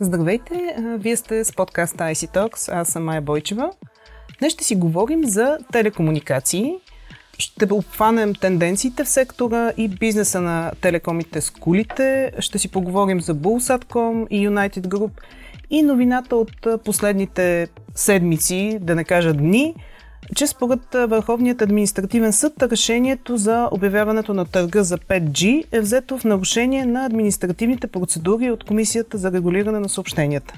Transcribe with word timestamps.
Здравейте, 0.00 0.76
вие 0.78 1.16
сте 1.16 1.44
с 1.44 1.52
подкаста 1.52 2.04
IC 2.04 2.34
Talks, 2.34 2.80
аз 2.80 2.88
съм 2.88 3.04
Майя 3.04 3.20
Бойчева. 3.20 3.70
Днес 4.38 4.52
ще 4.52 4.64
си 4.64 4.76
говорим 4.76 5.24
за 5.24 5.58
телекомуникации. 5.72 6.74
Ще 7.38 7.72
обхванем 7.72 8.34
тенденциите 8.34 9.04
в 9.04 9.08
сектора 9.08 9.72
и 9.76 9.88
бизнеса 9.88 10.40
на 10.40 10.72
телекомите 10.80 11.40
с 11.40 11.50
кулите. 11.50 12.32
Ще 12.38 12.58
си 12.58 12.68
поговорим 12.68 13.20
за 13.20 13.34
Bullsatcom 13.34 14.28
и 14.28 14.48
United 14.48 14.86
Group 14.86 15.10
и 15.70 15.82
новината 15.82 16.36
от 16.36 16.66
последните 16.84 17.68
седмици, 17.94 18.78
да 18.80 18.94
не 18.94 19.04
кажа 19.04 19.32
дни– 19.32 19.74
че 20.36 20.46
според 20.46 20.80
Върховният 20.94 21.62
административен 21.62 22.32
съд 22.32 22.52
решението 22.62 23.36
за 23.36 23.68
обявяването 23.72 24.34
на 24.34 24.44
търга 24.44 24.82
за 24.82 24.98
5G 24.98 25.64
е 25.72 25.80
взето 25.80 26.18
в 26.18 26.24
нарушение 26.24 26.86
на 26.86 27.06
административните 27.06 27.86
процедури 27.86 28.50
от 28.50 28.64
Комисията 28.64 29.18
за 29.18 29.32
регулиране 29.32 29.80
на 29.80 29.88
съобщенията. 29.88 30.54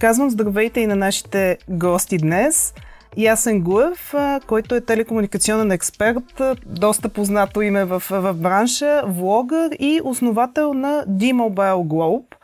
Казвам 0.00 0.30
здравейте 0.30 0.80
и 0.80 0.86
на 0.86 0.96
нашите 0.96 1.58
гости 1.68 2.18
днес. 2.18 2.74
Ясен 3.16 3.60
Гуев, 3.60 4.14
който 4.46 4.74
е 4.74 4.80
телекомуникационен 4.80 5.70
експерт, 5.70 6.42
доста 6.66 7.08
познато 7.08 7.62
име 7.62 7.84
в, 7.84 8.02
в 8.10 8.34
бранша, 8.34 9.02
влогър 9.06 9.70
и 9.78 10.00
основател 10.04 10.74
на 10.74 11.04
D-Mobile 11.08 11.86
Globe. 11.86 12.34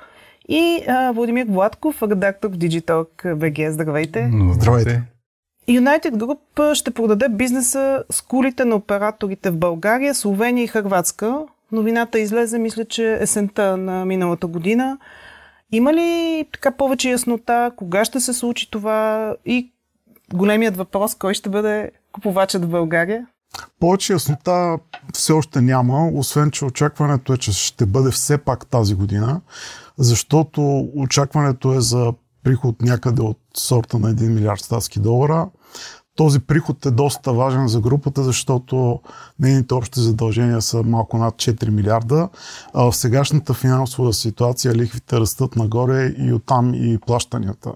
И 0.48 0.84
а, 0.88 1.12
Владимир 1.12 1.46
Владков, 1.48 2.02
редактор 2.02 2.50
в 2.50 2.56
Digitalk 2.58 3.24
BG. 3.24 3.70
Здравейте! 3.70 4.30
Здравейте! 4.52 5.02
United 5.68 6.10
Group 6.10 6.74
ще 6.74 6.90
продаде 6.90 7.28
бизнеса 7.28 8.04
с 8.10 8.22
кулите 8.22 8.64
на 8.64 8.76
операторите 8.76 9.50
в 9.50 9.56
България, 9.56 10.14
Словения 10.14 10.64
и 10.64 10.68
Хрватска. 10.68 11.38
Новината 11.72 12.18
излезе, 12.18 12.58
мисля, 12.58 12.84
че 12.84 13.18
есента 13.20 13.76
на 13.76 14.04
миналата 14.04 14.46
година. 14.46 14.98
Има 15.72 15.94
ли 15.94 16.44
така 16.52 16.70
повече 16.70 17.10
яснота? 17.10 17.70
Кога 17.76 18.04
ще 18.04 18.20
се 18.20 18.32
случи 18.32 18.70
това? 18.70 19.34
И 19.46 19.72
големият 20.34 20.76
въпрос, 20.76 21.14
кой 21.14 21.34
ще 21.34 21.50
бъде 21.50 21.90
купувачът 22.12 22.64
в 22.64 22.68
България? 22.68 23.26
Повече 23.80 24.12
яснота 24.12 24.78
все 25.14 25.32
още 25.32 25.60
няма, 25.60 26.08
освен 26.14 26.50
че 26.50 26.64
очакването 26.64 27.32
е, 27.32 27.36
че 27.36 27.52
ще 27.52 27.86
бъде 27.86 28.10
все 28.10 28.38
пак 28.38 28.66
тази 28.66 28.94
година, 28.94 29.40
защото 29.98 30.88
очакването 30.94 31.74
е 31.74 31.80
за 31.80 32.12
приход 32.42 32.82
някъде 32.82 33.22
от 33.22 33.38
сорта 33.56 33.98
на 33.98 34.14
1 34.14 34.28
милиард 34.28 34.60
статски 34.60 35.00
долара. 35.00 35.48
Този 36.16 36.40
приход 36.40 36.86
е 36.86 36.90
доста 36.90 37.32
важен 37.32 37.68
за 37.68 37.80
групата, 37.80 38.22
защото 38.22 39.00
нейните 39.40 39.74
общи 39.74 40.00
задължения 40.00 40.62
са 40.62 40.82
малко 40.82 41.18
над 41.18 41.34
4 41.34 41.70
милиарда. 41.70 42.28
А 42.74 42.90
в 42.90 42.96
сегашната 42.96 43.54
финансова 43.54 44.12
ситуация 44.12 44.74
лихвите 44.74 45.20
растат 45.20 45.56
нагоре 45.56 46.14
и 46.18 46.32
оттам 46.32 46.74
и 46.74 46.98
плащанията 47.06 47.72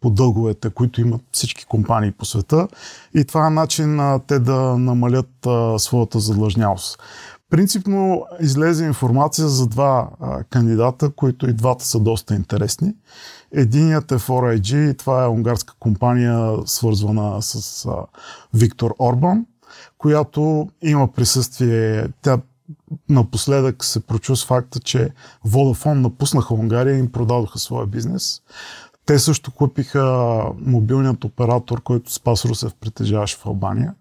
по 0.00 0.10
дълговете, 0.10 0.70
които 0.70 1.00
имат 1.00 1.20
всички 1.32 1.64
компании 1.64 2.12
по 2.12 2.24
света. 2.24 2.68
И 3.14 3.24
това 3.24 3.46
е 3.46 3.50
начин 3.50 4.00
а, 4.00 4.20
те 4.26 4.38
да 4.38 4.78
намалят 4.78 5.46
а, 5.46 5.78
своята 5.78 6.20
задлъжнялост. 6.20 6.98
Принципно 7.50 8.26
излезе 8.40 8.84
информация 8.84 9.48
за 9.48 9.66
два 9.66 10.08
а, 10.20 10.44
кандидата, 10.44 11.10
които 11.10 11.50
и 11.50 11.52
двата 11.52 11.84
са 11.84 12.00
доста 12.00 12.34
интересни. 12.34 12.94
Единият 13.52 14.12
е 14.12 14.18
4IG, 14.18 14.98
това 14.98 15.24
е 15.24 15.28
унгарска 15.28 15.74
компания, 15.80 16.56
свързвана 16.66 17.42
с 17.42 17.86
а, 17.86 17.96
Виктор 18.54 18.94
Орбан, 18.98 19.46
която 19.98 20.68
има 20.82 21.12
присъствие. 21.12 22.08
Тя 22.22 22.38
напоследък 23.08 23.84
се 23.84 24.00
прочу 24.00 24.36
с 24.36 24.46
факта, 24.46 24.80
че 24.80 25.10
Vodafone 25.46 26.00
напуснаха 26.00 26.54
Унгария 26.54 26.96
и 26.96 26.98
им 26.98 27.12
продадоха 27.12 27.58
своя 27.58 27.86
бизнес. 27.86 28.40
Те 29.06 29.18
също 29.18 29.50
купиха 29.50 30.44
мобилният 30.58 31.24
оператор, 31.24 31.82
който 31.82 32.12
Спас 32.12 32.44
Русев 32.44 32.72
притежаваше 32.80 33.36
в 33.36 33.46
Албания. 33.46 33.94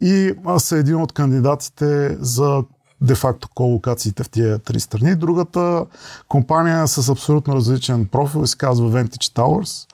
И 0.00 0.34
аз 0.44 0.64
са 0.64 0.76
един 0.76 0.96
от 0.96 1.12
кандидатите 1.12 2.16
за 2.20 2.64
де-факто 3.00 3.48
колокациите 3.54 4.24
в 4.24 4.30
тия 4.30 4.58
три 4.58 4.80
страни. 4.80 5.14
Другата 5.14 5.86
компания 6.28 6.82
е 6.82 6.86
с 6.86 7.08
абсолютно 7.08 7.54
различен 7.54 8.06
профил 8.06 8.46
се 8.46 8.56
казва 8.56 8.90
Vantage 8.90 9.36
Towers. 9.36 9.88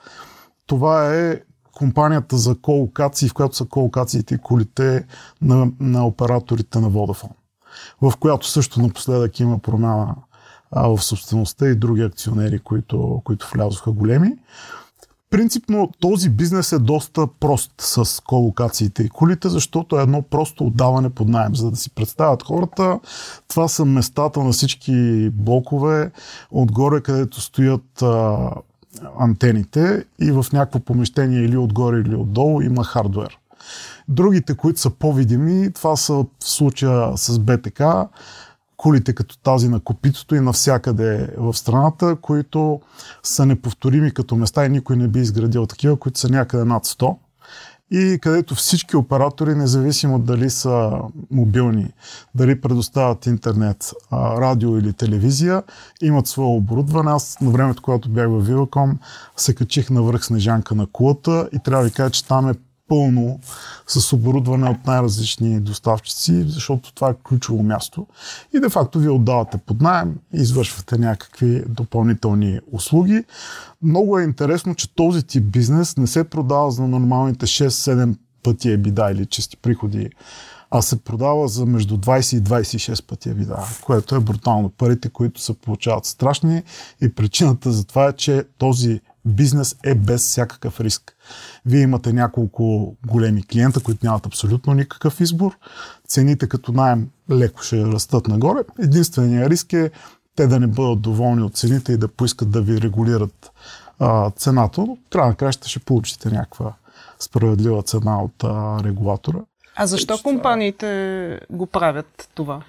Това 0.67 1.15
е 1.15 1.39
компанията 1.75 2.37
за 2.37 2.55
колокации, 2.61 3.29
в 3.29 3.33
която 3.33 3.55
са 3.55 3.65
колокациите 3.65 4.35
и 4.35 4.37
колите 4.37 5.05
на, 5.41 5.71
на 5.79 6.05
операторите 6.07 6.79
на 6.79 6.91
Vodafone, 6.91 7.35
в 8.01 8.13
която 8.19 8.47
също 8.47 8.81
напоследък 8.81 9.39
има 9.39 9.59
промяна 9.59 10.15
а, 10.71 10.87
в 10.87 11.03
собствеността 11.03 11.67
и 11.67 11.75
други 11.75 12.01
акционери, 12.01 12.59
които, 12.59 13.21
които 13.23 13.49
влязоха 13.53 13.91
големи. 13.91 14.33
Принципно 15.31 15.89
този 15.99 16.29
бизнес 16.29 16.71
е 16.71 16.79
доста 16.79 17.27
прост 17.39 17.71
с 17.79 18.23
колокациите 18.23 19.03
и 19.03 19.09
колите, 19.09 19.49
защото 19.49 19.99
е 19.99 20.03
едно 20.03 20.21
просто 20.21 20.65
отдаване 20.65 21.09
под 21.09 21.27
найем. 21.27 21.55
За 21.55 21.71
да 21.71 21.77
си 21.77 21.89
представят 21.89 22.43
хората, 22.43 22.99
това 23.47 23.67
са 23.67 23.85
местата 23.85 24.39
на 24.39 24.51
всички 24.51 25.29
блокове, 25.29 26.11
отгоре 26.51 27.01
където 27.01 27.41
стоят 27.41 28.01
а, 28.01 28.37
антените 29.19 30.05
и 30.21 30.31
в 30.31 30.45
някакво 30.53 30.79
помещение 30.79 31.41
или 31.41 31.57
отгоре 31.57 31.99
или 31.99 32.15
отдолу 32.15 32.61
има 32.61 32.83
хардвер. 32.83 33.37
Другите, 34.07 34.55
които 34.55 34.79
са 34.79 34.89
по-видими, 34.89 35.73
това 35.73 35.95
са 35.95 36.13
в 36.13 36.25
случая 36.39 37.17
с 37.17 37.39
БТК, 37.39 38.07
кулите 38.81 39.13
като 39.13 39.37
тази 39.37 39.69
на 39.69 39.79
копитото 39.79 40.35
и 40.35 40.39
навсякъде 40.39 41.29
в 41.37 41.53
страната, 41.53 42.15
които 42.15 42.81
са 43.23 43.45
неповторими 43.45 44.11
като 44.11 44.35
места 44.35 44.65
и 44.65 44.69
никой 44.69 44.95
не 44.95 45.07
би 45.07 45.19
изградил 45.19 45.65
такива, 45.65 45.95
които 45.95 46.19
са 46.19 46.29
някъде 46.29 46.65
над 46.65 46.85
100 46.85 47.17
и 47.91 48.19
където 48.21 48.55
всички 48.55 48.97
оператори, 48.97 49.55
независимо 49.55 50.19
дали 50.19 50.49
са 50.49 50.91
мобилни, 51.31 51.93
дали 52.35 52.61
предоставят 52.61 53.25
интернет, 53.25 53.91
радио 54.13 54.77
или 54.77 54.93
телевизия, 54.93 55.63
имат 56.01 56.27
свое 56.27 56.47
оборудване. 56.47 57.11
Аз 57.11 57.37
на 57.41 57.51
времето, 57.51 57.81
когато 57.81 58.09
бях 58.09 58.27
в 58.27 58.47
Viva.com, 58.47 58.93
се 59.37 59.55
качих 59.55 59.89
на 59.89 60.01
връх 60.01 60.25
Снежанка 60.25 60.75
на 60.75 60.87
кулата 60.87 61.49
и 61.53 61.59
трябва 61.63 61.83
да 61.83 61.89
ви 61.89 61.95
кажа, 61.95 62.09
че 62.11 62.27
там 62.27 62.49
е 62.49 62.53
пълно 62.91 63.39
с 63.87 64.13
оборудване 64.13 64.69
от 64.69 64.85
най-различни 64.85 65.59
доставчици, 65.59 66.43
защото 66.47 66.93
това 66.93 67.09
е 67.09 67.15
ключово 67.23 67.63
място. 67.63 68.07
И 68.53 68.59
де 68.59 68.69
факто 68.69 68.99
вие 68.99 69.09
отдавате 69.09 69.57
под 69.57 69.81
найем 69.81 70.15
извършвате 70.33 70.97
някакви 70.97 71.63
допълнителни 71.69 72.59
услуги. 72.71 73.23
Много 73.81 74.19
е 74.19 74.23
интересно, 74.23 74.75
че 74.75 74.95
този 74.95 75.23
тип 75.23 75.43
бизнес 75.43 75.97
не 75.97 76.07
се 76.07 76.23
продава 76.23 76.71
за 76.71 76.87
нормалните 76.87 77.45
6-7 77.45 78.15
пъти 78.43 78.71
ебида 78.71 79.11
или 79.11 79.25
чисти 79.25 79.57
приходи 79.57 80.09
а 80.73 80.81
се 80.81 81.03
продава 81.03 81.47
за 81.47 81.65
между 81.65 81.97
20 81.97 82.37
и 82.37 82.41
26 82.41 83.05
пъти 83.05 83.29
ебида, 83.29 83.57
което 83.81 84.15
е 84.15 84.19
брутално. 84.19 84.69
Парите, 84.69 85.09
които 85.09 85.41
се 85.41 85.53
получават 85.53 86.05
страшни 86.05 86.63
и 87.01 87.15
причината 87.15 87.71
за 87.71 87.83
това 87.85 88.07
е, 88.07 88.13
че 88.13 88.43
този 88.57 89.01
бизнес 89.25 89.75
е 89.83 89.95
без 89.95 90.21
всякакъв 90.21 90.79
риск. 90.79 91.15
Вие 91.65 91.81
имате 91.81 92.13
няколко 92.13 92.95
големи 93.07 93.43
клиента, 93.43 93.79
които 93.79 94.05
нямат 94.05 94.25
абсолютно 94.25 94.73
никакъв 94.73 95.21
избор. 95.21 95.57
Цените 96.07 96.47
като 96.47 96.71
найем 96.71 97.09
леко 97.31 97.61
ще 97.61 97.85
растат 97.85 98.27
нагоре. 98.27 98.59
Единственият 98.79 99.51
риск 99.51 99.73
е 99.73 99.91
те 100.35 100.47
да 100.47 100.59
не 100.59 100.67
бъдат 100.67 101.01
доволни 101.01 101.43
от 101.43 101.55
цените 101.55 101.93
и 101.93 101.97
да 101.97 102.07
поискат 102.07 102.51
да 102.51 102.61
ви 102.61 102.81
регулират 102.81 103.51
а, 103.99 104.31
цената. 104.31 104.81
Но 104.81 104.97
край 105.09 105.27
на 105.27 105.35
краща 105.35 105.69
ще 105.69 105.79
получите 105.79 106.29
някаква 106.29 106.73
справедлива 107.19 107.83
цена 107.83 108.23
от 108.23 108.43
а, 108.43 108.83
регулатора. 108.83 109.39
А 109.75 109.87
защо 109.87 110.17
компаниите 110.23 111.39
го 111.49 111.65
правят 111.65 112.29
това? 112.35 112.61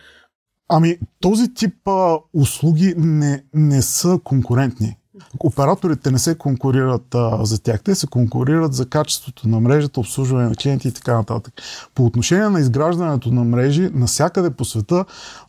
Ами, 0.69 0.99
този 1.21 1.55
тип 1.55 1.88
а, 1.88 2.19
услуги 2.35 2.94
не, 2.97 3.44
не 3.55 3.82
са 3.82 4.21
конкурентни. 4.25 4.97
Операторите 5.38 6.11
не 6.11 6.19
се 6.19 6.38
конкурират 6.38 7.14
а, 7.14 7.44
за 7.44 7.62
тях, 7.62 7.82
те 7.82 7.94
се 7.94 8.06
конкурират 8.06 8.75
за 8.75 8.87
качеството 8.87 9.49
на 9.49 9.61
мрежата, 9.61 10.00
обслужване 10.00 10.49
на 10.49 10.55
клиенти 10.55 10.88
и 10.88 10.93
така 10.93 11.14
нататък. 11.14 11.55
По 11.94 12.06
отношение 12.06 12.49
на 12.49 12.61
изграждането 12.61 13.31
на 13.31 13.44
мрежи, 13.44 13.91
навсякъде 13.94 14.50
по 14.50 14.64
света 14.64 15.05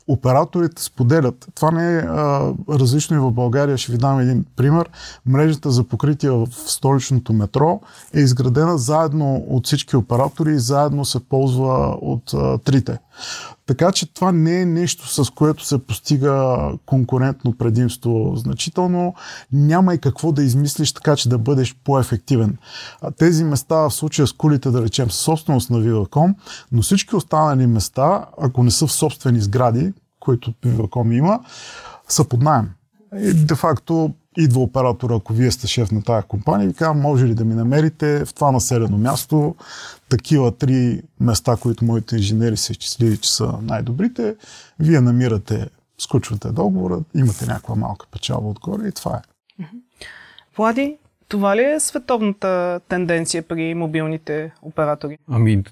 операторите 0.08 0.84
споделят. 0.84 1.48
Това 1.56 1.72
не 1.72 1.98
е 1.98 1.98
а, 1.98 2.54
различно 2.70 3.16
и 3.16 3.20
в 3.20 3.32
България. 3.32 3.78
Ще 3.78 3.92
ви 3.92 3.98
дам 3.98 4.20
един 4.20 4.46
пример. 4.56 4.90
Мрежата 5.26 5.72
за 5.72 5.84
покритие 5.84 6.30
в 6.30 6.48
столичното 6.66 7.34
метро 7.34 7.82
е 8.14 8.20
изградена 8.20 8.78
заедно 8.78 9.46
от 9.50 9.66
всички 9.66 9.96
оператори 9.96 10.52
и 10.52 10.60
заедно 10.60 11.06
се 11.06 11.20
ползва 11.20 11.98
от 12.02 12.34
а, 12.34 12.58
трите. 12.58 12.98
Така 13.66 13.92
че 13.92 14.14
това 14.14 14.32
не 14.32 14.62
е 14.62 14.66
нещо, 14.66 15.24
с 15.24 15.30
което 15.30 15.66
се 15.66 15.78
постига 15.78 16.58
конкурентно 16.86 17.58
предимство 17.58 18.34
значително. 18.36 19.16
Няма 19.52 19.94
и 19.94 19.98
какво 19.98 20.32
да 20.32 20.44
измислиш 20.44 20.94
така, 20.94 21.16
че 21.16 21.30
да 21.30 21.38
бъдеш 21.38 21.76
по-ефективен. 21.84 22.58
Тези 23.18 23.44
места, 23.44 23.76
в 23.76 23.92
случая 23.92 24.28
с 24.28 24.34
кулите, 24.34 24.72
да 24.72 24.82
речем, 24.82 25.12
са 25.12 25.18
собственост 25.18 25.70
на 25.70 25.78
Viva.com, 25.78 26.36
но 26.72 26.82
всички 26.82 27.16
останали 27.16 27.68
места, 27.68 28.26
ако 28.42 28.64
не 28.64 28.72
са 28.72 28.88
в 28.88 28.92
собствени 28.92 29.42
сгради, 29.42 29.94
които 30.20 30.54
Viva.com 30.66 31.18
има, 31.18 31.40
са 32.08 32.24
под 32.24 32.42
найем. 32.42 32.70
Де-факто 33.34 34.14
идва 34.38 34.62
оператора, 34.62 35.16
ако 35.16 35.34
вие 35.34 35.52
сте 35.52 35.68
шеф 35.68 35.92
на 35.92 36.04
тази 36.04 36.28
компания, 36.28 36.70
и 36.70 36.74
казва, 36.74 36.94
може 36.94 37.26
ли 37.26 37.36
да 37.36 37.46
ми 37.46 37.54
намерите 37.54 38.26
в 38.26 38.34
това 38.34 38.52
населено 38.52 38.98
място 38.98 39.56
такива 40.10 40.58
три 40.58 41.02
места, 41.20 41.58
които 41.62 41.86
моите 41.86 42.16
инженери 42.16 42.58
са 42.58 42.72
изчислили, 42.72 43.18
че 43.18 43.34
са 43.34 43.54
най-добрите. 43.62 44.36
Вие 44.80 45.02
намирате, 45.02 45.68
сключвате 45.98 46.48
договора, 46.48 47.00
имате 47.16 47.46
някаква 47.46 47.76
малка 47.76 48.08
печалба 48.12 48.48
отгоре 48.48 48.88
и 48.88 48.92
това 48.92 49.18
е. 49.18 49.22
Влади, 50.58 50.98
това 51.28 51.56
ли 51.56 51.64
е 51.64 51.80
световната 51.80 52.80
тенденция 52.90 53.44
при 53.44 53.74
мобилните 53.74 54.52
оператори? 54.62 55.18
Ами 55.32 55.64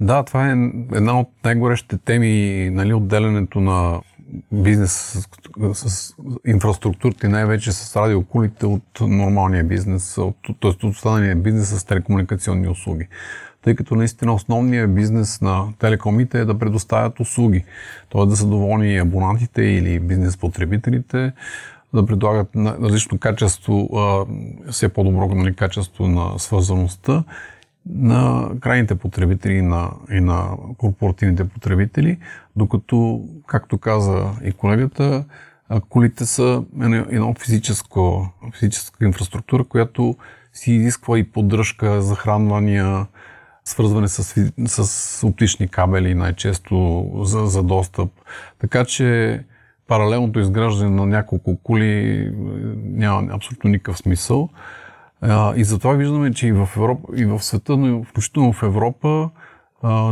да, 0.00 0.22
това 0.22 0.48
е 0.48 0.52
една 0.92 1.20
от 1.20 1.28
най-горещите 1.44 1.98
теми, 1.98 2.70
нали, 2.72 2.94
отделянето 2.94 3.60
на 3.60 4.00
бизнес 4.52 4.92
с, 5.72 5.88
с 5.88 6.14
инфраструктурата 6.46 7.26
и 7.26 7.30
най-вече 7.30 7.72
с 7.72 7.96
радиокулите 7.96 8.66
от 8.66 9.00
нормалния 9.00 9.64
бизнес, 9.64 10.14
т.е. 10.14 10.66
от 10.66 10.84
останалия 10.84 11.36
бизнес 11.36 11.68
с 11.68 11.84
телекомуникационни 11.84 12.68
услуги. 12.68 13.08
Тъй 13.62 13.74
като 13.74 13.94
наистина 13.94 14.34
основният 14.34 14.94
бизнес 14.94 15.40
на 15.40 15.68
телекомите 15.78 16.40
е 16.40 16.44
да 16.44 16.58
предоставят 16.58 17.20
услуги, 17.20 17.64
т.е. 18.12 18.26
да 18.26 18.36
са 18.36 18.46
доволни 18.46 18.98
абонатите 18.98 19.62
или 19.62 20.00
бизнес 20.00 20.36
потребителите, 20.36 21.32
да 21.94 22.06
предлагат 22.06 22.48
различно 22.56 23.18
качество, 23.18 23.88
все 24.70 24.88
по-добро 24.88 25.34
нали, 25.34 25.54
качество 25.54 26.08
на 26.08 26.38
свързаността 26.38 27.24
на 27.90 28.50
крайните 28.60 28.94
потребители 28.94 29.52
и 29.52 29.62
на, 29.62 29.90
и 30.10 30.20
на 30.20 30.56
корпоративните 30.78 31.48
потребители, 31.48 32.18
докато, 32.56 33.24
както 33.46 33.78
каза 33.78 34.30
и 34.44 34.52
колегата, 34.52 35.24
колите 35.88 36.26
са 36.26 36.64
една 36.82 37.34
физическа, 37.34 38.00
физическа 38.58 39.04
инфраструктура, 39.04 39.64
която 39.64 40.16
си 40.52 40.72
изисква 40.72 41.18
и 41.18 41.24
поддръжка, 41.24 42.02
захранвания, 42.02 43.06
свързване 43.64 44.08
с, 44.08 44.50
с 44.66 45.26
оптични 45.26 45.68
кабели 45.68 46.14
най-често 46.14 47.10
за, 47.22 47.46
за 47.46 47.62
достъп. 47.62 48.10
Така 48.58 48.84
че 48.84 49.40
паралелното 49.88 50.40
изграждане 50.40 50.90
на 50.90 51.06
няколко 51.06 51.56
кули 51.56 52.30
няма 52.84 53.28
абсолютно 53.32 53.70
никакъв 53.70 53.98
смисъл. 53.98 54.48
И 55.56 55.64
затова 55.64 55.94
виждаме, 55.94 56.32
че 56.32 56.46
и 56.46 56.52
в, 56.52 56.68
Европа, 56.76 57.16
и 57.16 57.24
в 57.24 57.42
света, 57.42 57.76
но 57.76 58.00
и 58.00 58.04
включително 58.04 58.52
в 58.52 58.62
Европа, 58.62 59.30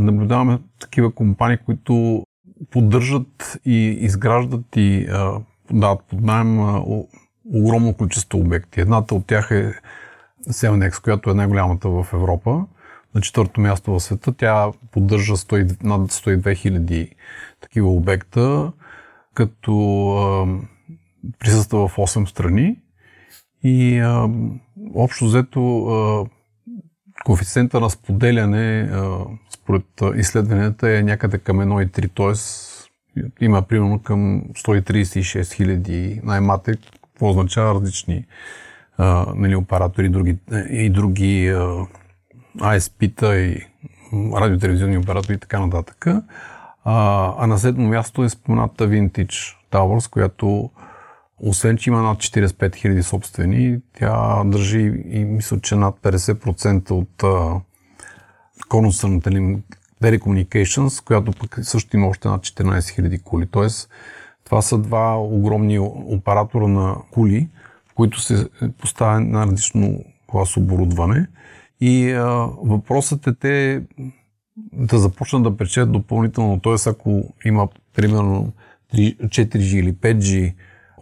наблюдаваме 0.00 0.58
такива 0.80 1.14
компании, 1.14 1.58
които 1.64 2.24
поддържат 2.70 3.58
и 3.64 3.98
изграждат 4.00 4.76
и 4.76 5.06
дават 5.72 6.04
под 6.10 6.20
найем 6.20 6.58
огромно 7.52 7.94
количество 7.94 8.38
обекти. 8.38 8.80
Едната 8.80 9.14
от 9.14 9.26
тях 9.26 9.50
е 9.50 9.74
Селнекс, 10.50 10.98
която 10.98 11.30
е 11.30 11.34
най-голямата 11.34 11.88
в 11.88 12.06
Европа. 12.12 12.66
На 13.14 13.20
четвърто 13.20 13.60
място 13.60 13.92
в 13.92 14.00
света 14.00 14.32
тя 14.32 14.72
поддържа 14.92 15.36
100, 15.36 15.82
над 15.82 16.12
102 16.12 16.56
хиляди 16.56 17.10
такива 17.60 17.88
обекта, 17.88 18.72
като 19.34 20.08
а, 20.16 20.46
присъства 21.38 21.88
в 21.88 21.96
8 21.96 22.26
страни 22.26 22.76
и 23.62 23.98
а, 23.98 24.28
общо 24.94 25.25
взето 25.25 26.26
коефициента 27.25 27.81
на 27.81 27.90
споделяне 27.90 28.90
според 29.50 29.84
изследванията 30.16 30.90
е 30.90 31.02
някъде 31.02 31.38
към 31.38 31.56
1,3, 31.56 32.10
т.е. 33.14 33.44
има 33.44 33.62
примерно 33.62 33.98
към 33.98 34.42
136 34.42 35.52
хиляди 35.52 36.20
най-мати, 36.25 36.72
какво 37.02 37.28
означава 37.28 37.75
различни 37.75 38.25
нали, 39.34 39.56
оператори 39.56 40.08
други, 40.08 40.36
и 40.70 40.90
други 40.90 41.48
а, 41.48 41.86
ISP-та 42.58 43.36
и 43.36 43.66
радиотелевизионни 44.12 44.98
оператори 44.98 45.34
и 45.34 45.38
така 45.38 45.60
нататък. 45.60 46.06
А, 46.06 47.34
а 47.38 47.46
на 47.46 47.58
седмо 47.58 47.88
място 47.88 48.25
е 48.25 48.28
спомената 48.28 48.88
Vintage 48.88 49.56
Towers, 49.72 50.10
която 50.10 50.70
освен, 51.38 51.76
че 51.76 51.90
има 51.90 52.02
над 52.02 52.19
45 52.19 52.52
000 52.52 53.00
собствени, 53.00 53.81
тя 53.98 54.44
държи 54.44 55.02
и 55.08 55.25
мисля, 55.25 55.60
че 55.60 55.76
над 55.76 55.94
50% 56.02 56.90
от 56.90 57.25
конуса 58.69 59.08
на 59.08 59.20
Telecommunications, 60.02 61.04
която 61.04 61.32
пък 61.32 61.58
също 61.62 61.96
има 61.96 62.06
още 62.06 62.28
над 62.28 62.42
14 62.42 62.78
000 62.78 63.22
кули. 63.22 63.46
Тоест, 63.46 63.90
това 64.44 64.62
са 64.62 64.78
два 64.78 65.16
огромни 65.19 65.78
оператора 65.78 66.66
на 66.66 66.96
кули, 67.10 67.48
в 67.90 67.94
които 67.94 68.20
се 68.20 68.48
поставя 68.78 69.20
на 69.20 69.46
различно 69.46 70.04
клас 70.26 70.56
оборудване. 70.56 71.26
И 71.81 72.12
а, 72.12 72.48
въпросът 72.62 73.26
е 73.26 73.34
те 73.34 73.82
да 74.72 74.98
започнат 74.98 75.42
да 75.42 75.56
печелят 75.56 75.92
допълнително. 75.92 76.60
Т.е. 76.60 76.90
ако 76.90 77.34
има 77.44 77.69
примерно 77.94 78.52
4G 78.94 79.76
или 79.76 79.94
5G 79.94 80.54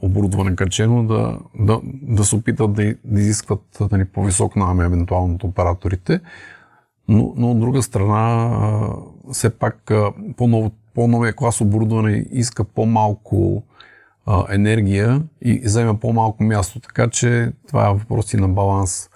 оборудване 0.02 0.56
качено, 0.56 1.06
да, 1.06 1.38
да, 1.58 1.80
да 2.02 2.24
се 2.24 2.36
опитат 2.36 2.72
да, 2.72 2.94
да 3.04 3.20
изискват 3.20 3.78
нали, 3.92 4.04
по-висок 4.04 4.56
найем 4.56 4.80
евентуално 4.80 5.34
от 5.34 5.44
операторите. 5.44 6.20
Но, 7.08 7.34
но 7.36 7.50
от 7.50 7.60
друга 7.60 7.82
страна, 7.82 8.50
все 9.32 9.50
пак 9.50 9.92
по-ново, 10.36 10.70
по-новия 10.94 11.32
клас 11.32 11.60
оборудване 11.60 12.26
иска 12.32 12.64
по-малко 12.64 13.62
а, 14.26 14.44
енергия 14.54 15.22
и 15.42 15.58
взема 15.64 16.00
по-малко 16.00 16.42
място, 16.44 16.80
така 16.80 17.08
че 17.08 17.52
това 17.68 17.90
е 17.90 17.92
въпрос 17.92 18.34
и 18.34 18.36
на 18.36 18.48
баланс. 18.48 19.10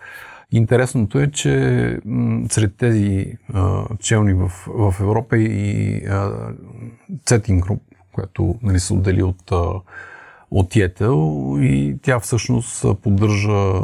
Интересното 0.53 1.19
е, 1.19 1.31
че 1.31 1.99
м- 2.05 2.47
сред 2.51 2.77
тези 2.77 3.37
а, 3.53 3.85
челни 3.99 4.35
в, 4.35 4.49
в 4.67 4.95
Европа 5.01 5.39
и 5.39 6.03
Цетин 7.27 7.61
Груп, 7.61 7.83
която 8.13 8.55
нали, 8.63 8.81
се 8.81 8.93
отдели 8.93 9.23
от 9.23 9.53
а, 9.53 9.73
от 10.51 10.77
Етел 10.77 11.55
и 11.61 11.97
тя 12.03 12.21
всъщност 12.21 12.87
поддържа 13.03 13.81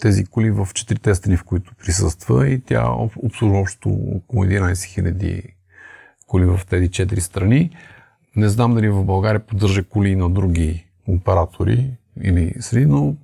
тези 0.00 0.24
коли 0.24 0.50
в 0.50 0.68
четирите 0.74 1.14
страни, 1.14 1.36
в 1.36 1.44
които 1.44 1.74
присъства 1.74 2.48
и 2.48 2.60
тя 2.60 2.92
обслужва 3.16 3.58
общо 3.58 3.88
около 3.88 4.44
11 4.44 4.72
000 4.72 5.42
коли 6.26 6.44
в 6.44 6.60
тези 6.70 6.88
четири 6.88 7.20
страни. 7.20 7.70
Не 8.36 8.48
знам 8.48 8.74
дали 8.74 8.88
в 8.88 9.04
България 9.04 9.40
поддържа 9.40 9.84
коли 9.84 10.16
на 10.16 10.30
други 10.30 10.86
оператори 11.08 11.90
или 12.22 12.54
среди, 12.60 12.86
но 12.86 13.14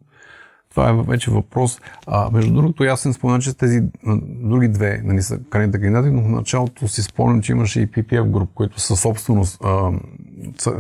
това 0.71 0.91
е 0.91 1.03
вече 1.03 1.31
въпрос. 1.31 1.81
А, 2.07 2.31
между 2.31 2.55
другото, 2.55 2.83
аз 2.83 3.00
съм 3.00 3.12
спомена, 3.12 3.41
че 3.41 3.57
тези 3.57 3.83
други 4.27 4.69
две 4.69 5.00
нали, 5.05 5.23
са 5.23 5.39
крайните 5.50 5.81
кандидати, 5.81 6.11
но 6.11 6.23
в 6.23 6.29
началото 6.29 6.89
си 6.89 7.03
спомням, 7.03 7.43
че 7.43 7.53
имаше 7.53 7.81
и 7.81 7.91
PPF 7.91 8.31
груп, 8.31 8.50
които 8.55 8.81
са 8.81 8.97
собственост 8.97 9.61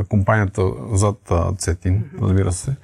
компанията 0.08 0.62
зад 0.92 1.32
Цетин, 1.58 2.04
разбира 2.22 2.52
се, 2.52 2.76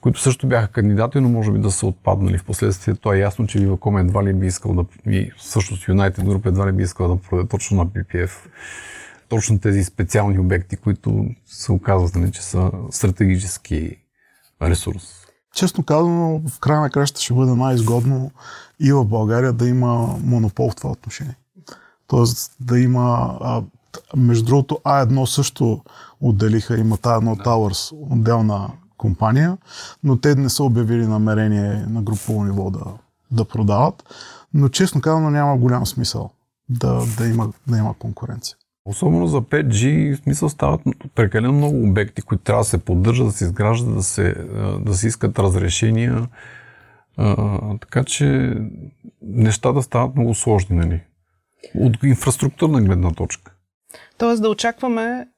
които 0.00 0.20
също 0.20 0.46
бяха 0.46 0.68
кандидати, 0.68 1.20
но 1.20 1.28
може 1.28 1.52
би 1.52 1.58
да 1.58 1.70
са 1.70 1.86
отпаднали 1.86 2.38
в 2.38 2.44
последствие. 2.44 2.94
То 2.94 3.12
е 3.12 3.18
ясно, 3.18 3.46
че 3.46 3.58
Viva.com 3.58 4.00
едва 4.00 4.24
ли 4.24 4.32
би 4.32 4.46
искал 4.46 4.74
да, 4.74 4.84
и 5.12 5.30
всъщност 5.36 5.86
United 5.86 6.18
Group 6.18 6.46
едва 6.46 6.66
ли 6.66 6.72
би 6.72 6.82
искал 6.82 7.08
да 7.08 7.22
продаде 7.22 7.48
точно 7.48 7.76
на 7.76 7.86
PPF 7.86 8.30
точно 9.30 9.58
тези 9.58 9.84
специални 9.84 10.38
обекти, 10.38 10.76
които 10.76 11.26
се 11.46 11.72
оказват, 11.72 12.14
нали, 12.14 12.32
че 12.32 12.42
са 12.42 12.70
стратегически 12.90 13.96
ресурс. 14.62 15.26
Честно 15.54 15.84
казано, 15.84 16.42
в 16.48 16.60
края 16.60 16.80
на 16.80 16.90
краща 16.90 17.20
ще 17.20 17.34
бъде 17.34 17.54
най-изгодно 17.54 18.30
и 18.80 18.92
в 18.92 19.04
България 19.04 19.52
да 19.52 19.68
има 19.68 20.18
монопол 20.24 20.70
в 20.70 20.76
това 20.76 20.90
отношение. 20.90 21.36
Тоест 22.06 22.56
да 22.60 22.78
има 22.78 23.38
а, 23.40 23.62
между 24.16 24.44
другото, 24.44 24.78
А1 24.84 25.24
също 25.24 25.80
отделиха, 26.20 26.78
има 26.78 26.96
та 26.96 27.16
едно 27.16 27.36
Towers, 27.36 28.12
отделна 28.12 28.70
компания, 28.96 29.58
но 30.04 30.16
те 30.16 30.34
не 30.34 30.48
са 30.48 30.64
обявили 30.64 31.06
намерение 31.06 31.86
на 31.88 32.02
групово 32.02 32.44
ниво 32.44 32.70
да, 32.70 32.84
да 33.30 33.44
продават. 33.44 34.04
Но 34.54 34.68
честно 34.68 35.00
казано 35.00 35.30
няма 35.30 35.56
голям 35.56 35.86
смисъл 35.86 36.30
да, 36.68 37.02
да, 37.18 37.26
има, 37.26 37.52
да 37.66 37.78
има 37.78 37.94
конкуренция. 37.98 38.56
Особено 38.84 39.26
за 39.26 39.40
5G, 39.40 40.16
в 40.16 40.22
смисъл 40.22 40.48
стават 40.48 40.80
прекалено 41.14 41.52
много 41.52 41.88
обекти, 41.88 42.22
които 42.22 42.44
трябва 42.44 42.60
да 42.60 42.68
се 42.68 42.78
поддържат, 42.78 43.26
да 43.26 43.32
се 43.32 43.44
изграждат, 43.44 43.94
да 43.94 44.02
се, 44.02 44.34
да 44.80 44.94
се 44.94 45.06
искат 45.06 45.38
разрешения. 45.38 46.28
А, 47.16 47.60
така 47.80 48.04
че 48.04 48.56
нещата 49.22 49.82
стават 49.82 50.16
много 50.16 50.34
сложни, 50.34 50.76
нали? 50.76 51.00
От 51.74 52.02
инфраструктурна 52.02 52.82
гледна 52.82 53.10
точка. 53.10 53.49
Тоест 54.18 54.42
да 54.42 54.48
очакваме, 54.48 55.28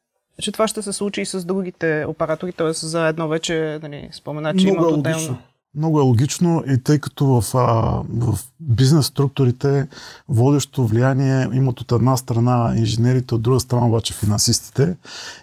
че 0.43 0.53
това 0.53 0.69
ще 0.69 0.83
се 0.83 0.93
случи 0.93 1.21
и 1.21 1.27
с 1.27 1.45
другите 1.45 2.05
оператори, 2.09 2.53
т.е. 2.53 2.73
за 2.73 3.07
едно 3.07 3.29
вече 3.29 3.79
нали, 3.83 4.09
спомена, 4.13 4.55
че 4.57 4.67
Много 4.67 4.79
има 4.79 4.91
е 4.91 4.99
отделно. 4.99 5.39
Много 5.75 5.99
е 5.99 6.03
логично 6.03 6.65
и 6.69 6.83
тъй 6.83 6.99
като 6.99 7.27
в, 7.27 7.55
а, 7.55 8.03
в 8.09 8.39
бизнес 8.61 9.07
структурите 9.07 9.89
водещо 10.29 10.87
влияние 10.87 11.49
имат 11.53 11.81
от 11.81 11.93
една 11.93 12.17
страна 12.17 12.75
инженерите, 12.77 13.35
от 13.35 13.43
друга 13.43 13.61
страна 13.61 13.87
обаче 13.87 14.15
финансистите. 14.15 14.97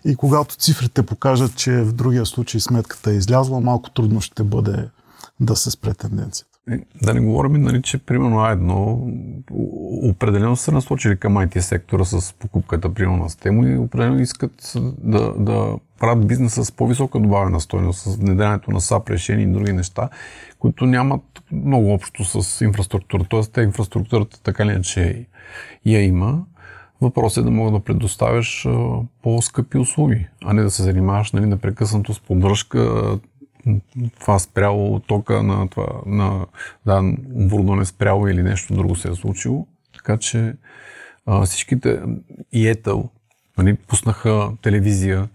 И 0.06 0.16
когато 0.16 0.56
цифрите 0.56 1.04
покажат, 1.04 1.56
че 1.56 1.72
в 1.72 1.94
другия 1.94 2.26
случай 2.26 2.62
сметката 2.62 3.12
е 3.12 3.16
излязла, 3.16 3.62
малко 3.62 3.90
трудно 3.90 4.22
ще 4.22 4.44
бъде 4.44 4.90
да 5.40 5.56
се 5.56 5.72
спре 5.72 5.94
тенденцията. 5.94 6.49
Е, 6.72 6.80
да 7.02 7.14
не 7.14 7.20
говорим, 7.20 7.62
нали, 7.62 7.82
че 7.82 7.98
примерно 7.98 8.38
А1 8.38 10.10
определено 10.10 10.56
са 10.56 10.72
насочили 10.72 11.18
към 11.18 11.36
IT 11.36 11.60
сектора 11.60 12.06
с 12.06 12.34
покупката 12.34 12.94
примерно 12.94 13.18
на 13.18 13.30
Стемо 13.30 13.68
и 13.68 13.78
определено 13.78 14.20
искат 14.20 14.74
да, 15.04 15.34
да 15.34 15.76
правят 16.00 16.28
бизнеса 16.28 16.66
с 16.66 16.72
по-висока 16.72 17.20
добавена 17.20 17.60
стойност, 17.60 18.00
с 18.00 18.16
внедрянето 18.16 18.72
на 18.72 18.82
САП 18.82 19.10
решения 19.10 19.44
и 19.44 19.52
други 19.52 19.74
неща, 19.74 20.10
които 20.60 20.86
нямат 20.86 21.22
много 21.52 21.94
общо 21.94 22.44
с 22.44 22.66
инфраструктура. 22.66 23.24
Тоест, 23.30 23.54
те 23.54 23.62
инфраструктурата 23.62 24.44
така 24.44 24.66
ли 24.66 24.84
че 24.84 25.26
я 25.86 26.04
има. 26.06 26.44
Въпрос 27.02 27.38
е 27.38 27.42
да 27.42 27.52
мога 27.52 27.72
да 27.72 27.80
предоставяш 27.80 28.68
по-скъпи 29.24 29.78
услуги, 29.78 30.28
а 30.46 30.54
не 30.54 30.64
да 30.64 30.72
се 30.72 30.84
занимаваш 30.84 31.32
нали, 31.32 31.46
непрекъснато 31.46 32.14
с 32.14 32.20
поддръжка, 32.20 33.20
това 34.20 34.40
спряло 34.40 35.00
тока 35.00 35.44
на 35.44 35.70
това, 35.70 35.88
на, 36.06 36.46
да, 36.86 37.14
оборудване 37.36 37.86
спряло 37.86 38.28
или 38.28 38.44
нещо 38.44 38.74
друго 38.74 38.96
се 38.96 39.10
е 39.10 39.16
случило. 39.16 39.68
Така 39.94 40.18
че 40.18 40.54
а, 41.26 41.46
всичките 41.46 42.02
и 42.52 42.68
етъл 42.68 43.10
нали, 43.58 43.76
пуснаха 43.76 44.52
телевизия. 44.62 45.30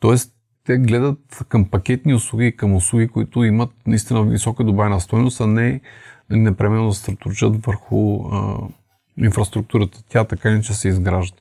Тоест, 0.00 0.34
те 0.64 0.78
гледат 0.78 1.44
към 1.48 1.64
пакетни 1.64 2.14
услуги, 2.14 2.56
към 2.56 2.74
услуги, 2.74 3.08
които 3.08 3.44
имат 3.44 3.70
наистина 3.86 4.24
висока 4.24 4.64
добавена 4.64 5.00
стоеност, 5.00 5.40
а 5.40 5.46
не 5.46 5.80
непременно 6.30 6.88
да 6.88 6.94
се 6.94 7.16
върху 7.42 8.28
а, 8.32 8.58
инфраструктурата. 9.18 10.02
Тя 10.08 10.24
така 10.24 10.50
иначе 10.50 10.74
се 10.74 10.88
изгражда. 10.88 11.36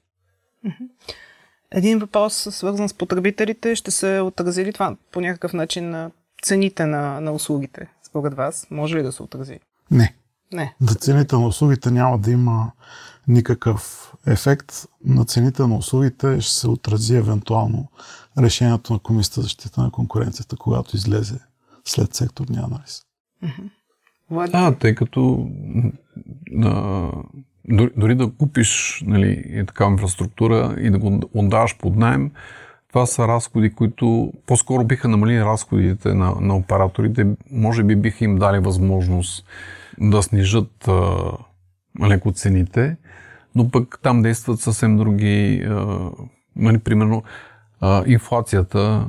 Един 1.71 1.99
въпрос, 1.99 2.47
свързан 2.51 2.89
с 2.89 2.93
потребителите, 2.93 3.75
ще 3.75 3.91
се 3.91 4.19
отрази 4.19 4.65
ли 4.65 4.73
това 4.73 4.95
по 5.11 5.21
някакъв 5.21 5.53
начин 5.53 5.89
на 5.89 6.11
цените 6.43 6.85
на, 6.85 7.21
на 7.21 7.31
услугите, 7.31 7.87
според 8.07 8.33
вас? 8.33 8.67
Може 8.71 8.97
ли 8.97 9.03
да 9.03 9.11
се 9.11 9.23
отрази? 9.23 9.59
Не. 9.91 10.15
Не. 10.53 10.75
За 10.81 10.95
цените 10.95 11.35
на 11.35 11.47
услугите 11.47 11.91
няма 11.91 12.17
да 12.17 12.31
има 12.31 12.71
никакъв 13.27 14.13
ефект. 14.27 14.73
На 15.05 15.25
цените 15.25 15.61
на 15.61 15.77
услугите 15.77 16.41
ще 16.41 16.53
се 16.53 16.67
отрази 16.67 17.15
евентуално 17.15 17.91
решението 18.37 18.93
на 18.93 18.99
Комисията 18.99 19.41
за 19.41 19.43
защита 19.43 19.81
на 19.81 19.91
конкуренцията, 19.91 20.55
когато 20.57 20.95
излезе 20.95 21.39
след 21.85 22.13
секторния 22.13 22.63
анализ. 22.63 23.01
А, 24.31 24.75
тъй 24.75 24.95
като 24.95 25.49
а, 26.63 27.11
дори, 27.69 27.91
дори 27.97 28.15
да 28.15 28.31
купиш 28.31 29.03
нали, 29.05 29.63
такава 29.67 29.91
инфраструктура 29.91 30.75
и 30.79 30.89
да 30.89 30.99
го 30.99 31.21
отдаваш 31.33 31.77
под 31.77 31.95
найем, 31.95 32.31
това 32.89 33.05
са 33.05 33.27
разходи, 33.27 33.73
които 33.73 34.33
по-скоро 34.45 34.83
биха 34.83 35.07
намалили 35.07 35.41
разходите 35.41 36.13
на, 36.13 36.35
на 36.41 36.55
операторите. 36.55 37.27
Може 37.51 37.83
би 37.83 37.95
биха 37.95 38.25
им 38.25 38.37
дали 38.37 38.59
възможност 38.59 39.45
да 39.99 40.23
снижат 40.23 40.87
а, 40.87 41.31
леко 42.07 42.31
цените, 42.31 42.97
но 43.55 43.71
пък 43.71 43.99
там 44.03 44.21
действат 44.21 44.59
съвсем 44.59 44.97
други. 44.97 45.65
А, 45.69 46.09
нали, 46.55 46.77
примерно, 46.77 47.23
а, 47.81 48.03
инфлацията 48.07 49.07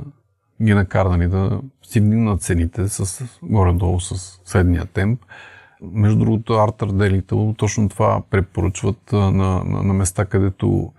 ги 0.61 0.73
накара 0.73 1.09
нали, 1.09 1.27
да 1.27 1.61
си 1.83 1.99
вдигнат 1.99 2.41
цените 2.41 2.87
с, 2.89 3.23
горе-долу 3.43 3.99
с 3.99 4.39
средния 4.45 4.85
темп. 4.85 5.21
Между 5.81 6.19
другото, 6.19 6.53
Артър 6.53 6.91
Делител 6.91 7.55
точно 7.57 7.89
това 7.89 8.21
препоръчват 8.29 9.11
на, 9.11 9.31
на, 9.31 9.83
на 9.83 9.93
места, 9.93 10.25
където 10.25 10.93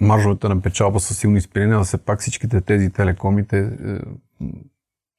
маржовете 0.00 0.48
на 0.48 0.60
печалба 0.60 1.00
са 1.00 1.14
силно 1.14 1.36
изпирени, 1.36 1.74
а 1.74 1.84
все 1.84 1.98
пак 1.98 2.20
всичките 2.20 2.60
тези 2.60 2.90
телекомите 2.90 3.58
е, 3.58 3.98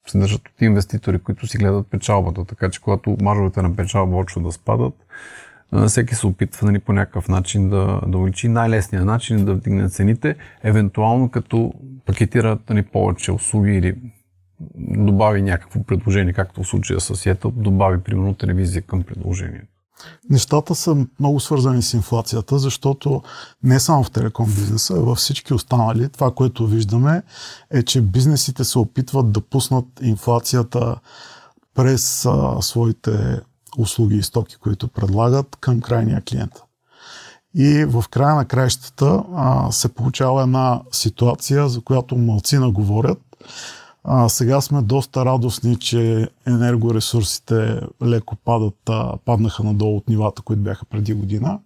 се 0.07 0.17
държат 0.17 0.49
от 0.49 0.61
инвеститори, 0.61 1.19
които 1.19 1.47
си 1.47 1.57
гледат 1.57 1.87
печалбата. 1.87 2.45
Така 2.45 2.69
че 2.69 2.81
когато 2.81 3.17
маржовете 3.21 3.61
на 3.61 3.75
печалба 3.75 4.17
почват 4.17 4.43
да 4.43 4.51
спадат, 4.51 4.93
е, 5.75 5.85
всеки 5.87 6.15
се 6.15 6.27
опитва 6.27 6.67
нали, 6.67 6.79
по 6.79 6.93
някакъв 6.93 7.27
начин 7.29 7.69
да, 7.69 8.01
да 8.07 8.17
увеличи. 8.17 8.47
Най-лесният 8.47 9.05
начин 9.05 9.45
да 9.45 9.53
вдигне 9.53 9.89
цените, 9.89 10.35
евентуално 10.63 11.29
като 11.29 11.73
пакетират 12.05 12.69
нали, 12.69 12.83
повече 12.83 13.31
услуги 13.31 13.71
или 13.71 13.95
добави 14.77 15.41
някакво 15.41 15.83
предложение, 15.83 16.33
както 16.33 16.63
в 16.63 16.67
случая 16.67 16.99
с 16.99 17.15
Yetl, 17.15 17.51
добави 17.51 18.01
примерно 18.01 18.33
телевизия 18.33 18.81
към 18.81 19.03
предложението. 19.03 19.76
Нещата 20.29 20.75
са 20.75 21.05
много 21.19 21.39
свързани 21.39 21.81
с 21.81 21.93
инфлацията, 21.93 22.59
защото 22.59 23.21
не 23.63 23.79
само 23.79 24.03
в 24.03 24.11
телеком 24.11 24.45
бизнеса, 24.45 24.93
а 24.93 24.99
във 24.99 25.17
всички 25.17 25.53
останали, 25.53 26.09
това, 26.09 26.31
което 26.31 26.67
виждаме, 26.67 27.23
е, 27.71 27.83
че 27.83 28.01
бизнесите 28.01 28.63
се 28.63 28.79
опитват 28.79 29.31
да 29.31 29.41
пуснат 29.41 29.85
инфлацията 30.01 30.95
през 31.75 32.25
а, 32.25 32.61
своите 32.61 33.41
услуги 33.77 34.15
и 34.15 34.23
стоки, 34.23 34.55
които 34.55 34.87
предлагат 34.87 35.55
към 35.59 35.81
крайния 35.81 36.21
клиент. 36.21 36.53
И 37.55 37.85
в 37.85 38.05
края 38.11 38.35
на 38.35 38.45
краищата 38.45 39.23
а, 39.35 39.71
се 39.71 39.93
получава 39.93 40.41
една 40.41 40.81
ситуация, 40.91 41.69
за 41.69 41.81
която 41.81 42.17
малцина 42.17 42.71
говорят, 42.71 43.19
а, 44.09 44.29
сега 44.29 44.61
сме 44.61 44.81
доста 44.81 45.25
радостни, 45.25 45.75
че 45.75 46.29
енергоресурсите 46.47 47.81
леко 48.03 48.35
падат, 48.35 48.89
а, 48.89 49.17
паднаха 49.25 49.63
надолу 49.63 49.97
от 49.97 50.09
нивата, 50.09 50.41
които 50.41 50.61
бяха 50.61 50.85
преди 50.85 51.13
година. 51.13 51.59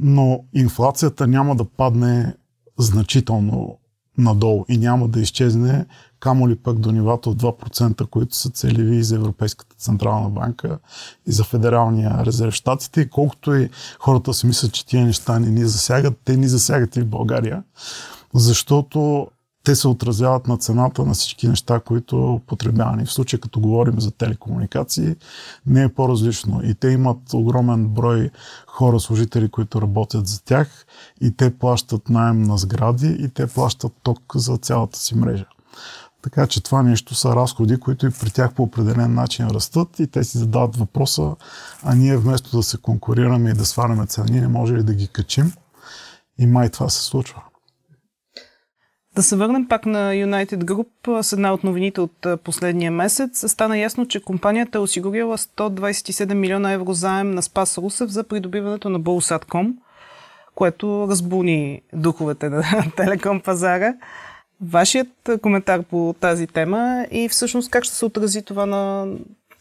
Но 0.00 0.44
инфлацията 0.54 1.26
няма 1.26 1.56
да 1.56 1.64
падне 1.64 2.34
значително 2.78 3.78
надолу 4.18 4.64
и 4.68 4.78
няма 4.78 5.08
да 5.08 5.20
изчезне, 5.20 5.86
камо 6.20 6.48
ли 6.48 6.56
пък 6.56 6.78
до 6.78 6.92
нивата 6.92 7.30
от 7.30 7.42
2%, 7.42 8.06
които 8.06 8.36
са 8.36 8.50
целеви 8.50 8.96
и 8.96 9.02
за 9.02 9.14
Европейската 9.14 9.76
Централна 9.76 10.30
банка 10.30 10.78
и 11.26 11.32
за 11.32 11.44
Федералния 11.44 12.26
резерв 12.26 12.54
щатите. 12.54 13.00
И 13.00 13.08
колкото 13.08 13.54
и 13.54 13.70
хората 13.98 14.34
си 14.34 14.46
мислят, 14.46 14.72
че 14.72 14.86
тия 14.86 15.06
неща 15.06 15.38
не 15.38 15.50
ни 15.50 15.64
засягат, 15.64 16.18
те 16.24 16.36
ни 16.36 16.48
засягат 16.48 16.96
и 16.96 17.00
в 17.00 17.06
България, 17.06 17.62
защото 18.34 19.28
те 19.64 19.74
се 19.74 19.88
отразяват 19.88 20.48
на 20.48 20.58
цената 20.58 21.04
на 21.04 21.14
всички 21.14 21.48
неща, 21.48 21.80
които 21.80 22.40
потребявани. 22.46 23.04
В 23.04 23.12
случая, 23.12 23.40
като 23.40 23.60
говорим 23.60 24.00
за 24.00 24.10
телекомуникации, 24.10 25.16
не 25.66 25.82
е 25.82 25.88
по-различно. 25.88 26.60
И 26.64 26.74
те 26.74 26.88
имат 26.88 27.18
огромен 27.34 27.88
брой 27.88 28.30
хора, 28.66 29.00
служители, 29.00 29.48
които 29.48 29.82
работят 29.82 30.26
за 30.26 30.44
тях 30.44 30.86
и 31.20 31.36
те 31.36 31.58
плащат 31.58 32.08
найем 32.08 32.42
на 32.42 32.58
сгради 32.58 33.16
и 33.20 33.28
те 33.28 33.46
плащат 33.46 33.92
ток 34.02 34.20
за 34.34 34.56
цялата 34.56 34.98
си 34.98 35.14
мрежа. 35.14 35.46
Така 36.22 36.46
че 36.46 36.62
това 36.62 36.82
нещо 36.82 37.14
са 37.14 37.36
разходи, 37.36 37.80
които 37.80 38.06
и 38.06 38.10
при 38.10 38.30
тях 38.30 38.54
по 38.54 38.62
определен 38.62 39.14
начин 39.14 39.46
растат 39.46 39.98
и 39.98 40.06
те 40.06 40.24
си 40.24 40.38
задават 40.38 40.76
въпроса, 40.76 41.36
а 41.82 41.94
ние 41.94 42.16
вместо 42.16 42.56
да 42.56 42.62
се 42.62 42.78
конкурираме 42.78 43.50
и 43.50 43.54
да 43.54 43.64
сваляме 43.64 44.06
цени, 44.06 44.40
не 44.40 44.48
може 44.48 44.74
ли 44.74 44.82
да 44.82 44.94
ги 44.94 45.08
качим? 45.08 45.52
И 46.38 46.46
май 46.46 46.70
това 46.70 46.88
се 46.88 47.02
случва. 47.02 47.42
Да 49.14 49.22
се 49.22 49.36
върнем 49.36 49.68
пак 49.68 49.86
на 49.86 50.12
United 50.12 50.64
Group 50.64 51.20
с 51.20 51.32
една 51.32 51.52
от 51.52 51.64
новините 51.64 52.00
от 52.00 52.26
последния 52.44 52.90
месец. 52.90 53.50
Стана 53.50 53.78
ясно, 53.78 54.08
че 54.08 54.22
компанията 54.22 54.78
е 54.78 54.80
осигурила 54.80 55.38
127 55.38 56.34
милиона 56.34 56.72
евро 56.72 56.92
заем 56.92 57.30
на 57.30 57.42
Спас 57.42 57.78
Русев 57.78 58.10
за 58.10 58.24
придобиването 58.24 58.88
на 58.88 59.00
Bolsat.com, 59.00 59.72
което 60.54 61.06
разбуни 61.10 61.82
духовете 61.92 62.48
на 62.48 62.64
телеком 62.96 63.40
пазара. 63.40 63.94
Вашият 64.60 65.30
коментар 65.42 65.82
по 65.82 66.14
тази 66.20 66.46
тема 66.46 67.06
и 67.10 67.28
всъщност 67.28 67.70
как 67.70 67.84
ще 67.84 67.94
се 67.94 68.04
отрази 68.04 68.42
това 68.42 68.66
на 68.66 69.06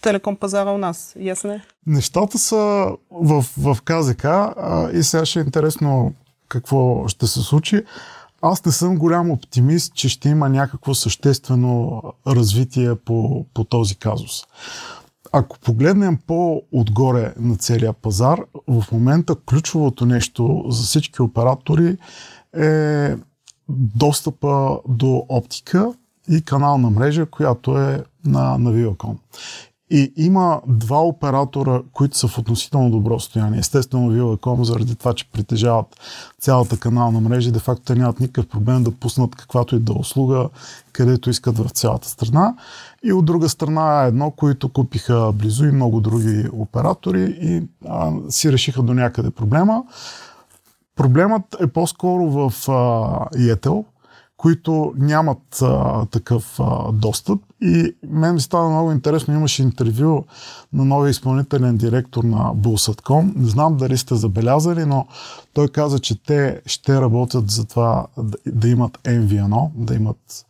телеком 0.01 0.35
пазара 0.35 0.71
у 0.71 0.77
нас? 0.77 1.15
Ясно 1.19 1.51
е? 1.51 1.61
Нещата 1.87 2.39
са 2.39 2.87
в, 3.11 3.45
в 3.57 3.77
КЗК 3.85 4.25
а, 4.25 4.89
и 4.93 5.03
сега 5.03 5.25
ще 5.25 5.39
е 5.39 5.43
интересно 5.43 6.13
какво 6.47 7.07
ще 7.07 7.27
се 7.27 7.39
случи. 7.39 7.83
Аз 8.41 8.65
не 8.65 8.71
съм 8.71 8.97
голям 8.97 9.31
оптимист, 9.31 9.93
че 9.93 10.09
ще 10.09 10.29
има 10.29 10.49
някакво 10.49 10.93
съществено 10.93 12.01
развитие 12.27 12.95
по, 12.95 13.45
по 13.53 13.63
този 13.63 13.95
казус. 13.95 14.43
Ако 15.31 15.59
погледнем 15.59 16.19
по-отгоре 16.27 17.33
на 17.39 17.55
целия 17.55 17.93
пазар, 17.93 18.39
в 18.67 18.85
момента 18.91 19.35
ключовото 19.35 20.05
нещо 20.05 20.65
за 20.69 20.83
всички 20.83 21.21
оператори 21.21 21.97
е 22.57 23.15
достъпа 23.69 24.79
до 24.87 25.25
оптика 25.29 25.93
и 26.29 26.41
канална 26.41 26.89
мрежа, 26.89 27.25
която 27.25 27.77
е 27.77 28.03
на, 28.25 28.57
на 28.57 28.71
Viacom. 28.71 29.15
И 29.93 30.13
има 30.17 30.61
два 30.67 31.01
оператора, 31.01 31.81
които 31.93 32.17
са 32.17 32.27
в 32.27 32.37
относително 32.37 32.91
добро 32.91 33.19
състояние. 33.19 33.59
Естествено, 33.59 34.11
Viacom, 34.11 34.61
заради 34.61 34.95
това, 34.95 35.13
че 35.13 35.31
притежават 35.31 35.85
цялата 36.41 36.79
канална 36.79 37.21
мрежа 37.21 37.49
и 37.49 37.51
де-факто 37.51 37.83
те 37.83 37.95
нямат 37.95 38.19
никакъв 38.19 38.47
проблем 38.47 38.83
да 38.83 38.91
пуснат 38.91 39.35
каквато 39.35 39.75
и 39.75 39.79
да 39.79 39.93
услуга, 39.93 40.49
където 40.93 41.29
искат 41.29 41.57
в 41.57 41.69
цялата 41.69 42.09
страна. 42.09 42.55
И 43.03 43.13
от 43.13 43.25
друга 43.25 43.49
страна 43.49 44.03
едно, 44.03 44.31
които 44.31 44.69
купиха 44.69 45.31
близо 45.35 45.65
и 45.65 45.71
много 45.71 46.01
други 46.01 46.49
оператори 46.53 47.37
и 47.41 47.63
а, 47.87 48.11
си 48.29 48.51
решиха 48.51 48.81
до 48.81 48.93
някъде 48.93 49.31
проблема. 49.31 49.83
Проблемът 50.95 51.55
е 51.59 51.67
по-скоро 51.67 52.29
в 52.29 52.53
Yetl, 53.35 53.83
които 54.41 54.93
нямат 54.97 55.61
а, 55.61 56.05
такъв 56.05 56.59
а, 56.59 56.91
достъп. 56.91 57.39
И 57.61 57.95
мен 58.07 58.33
ми 58.33 58.41
става 58.41 58.69
много 58.69 58.91
интересно, 58.91 59.33
имаше 59.33 59.63
интервю 59.63 60.23
на 60.73 60.85
новия 60.85 61.09
изпълнителен 61.11 61.77
директор 61.77 62.23
на 62.23 62.37
Bulls.com. 62.37 63.35
Не 63.35 63.47
знам 63.49 63.77
дали 63.77 63.97
сте 63.97 64.15
забелязали, 64.15 64.85
но 64.85 65.07
той 65.53 65.67
каза, 65.67 65.99
че 65.99 66.23
те 66.23 66.61
ще 66.65 67.01
работят 67.01 67.51
за 67.51 67.65
това 67.65 68.07
да, 68.17 68.37
да 68.45 68.67
имат 68.67 68.97
MVNO, 69.03 69.69
да 69.75 69.95
имат 69.95 70.45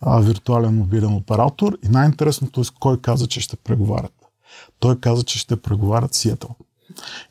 а, 0.00 0.20
виртуален 0.20 0.76
мобилен 0.76 1.14
оператор. 1.14 1.78
И 1.84 1.88
най-интересното 1.88 2.60
е 2.60 2.64
кой 2.80 3.00
каза, 3.00 3.26
че 3.26 3.40
ще 3.40 3.56
преговарят. 3.56 4.14
Той 4.78 5.00
каза, 5.00 5.22
че 5.22 5.38
ще 5.38 5.56
преговарят 5.56 6.14
Сиетъл. 6.14 6.50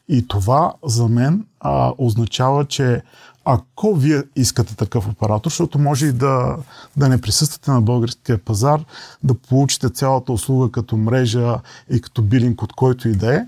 И 0.10 0.28
това 0.28 0.74
за 0.84 1.08
мен 1.08 1.46
а, 1.60 1.94
означава, 1.98 2.66
че 2.66 3.02
ако 3.46 3.96
вие 3.96 4.24
искате 4.36 4.76
такъв 4.76 5.08
оператор, 5.08 5.50
защото 5.50 5.80
може 5.80 6.06
и 6.06 6.12
да, 6.12 6.58
да 6.98 7.10
не 7.10 7.22
присъствате 7.22 7.72
на 7.72 7.82
българския 7.82 8.38
пазар, 8.38 8.86
да 9.24 9.34
получите 9.34 9.90
цялата 9.90 10.32
услуга 10.32 10.72
като 10.72 10.98
мрежа 10.98 11.60
и 11.90 12.02
като 12.02 12.22
билинг 12.22 12.62
от 12.62 12.74
който 12.74 13.10
и 13.10 13.12
да 13.12 13.36
е, 13.36 13.46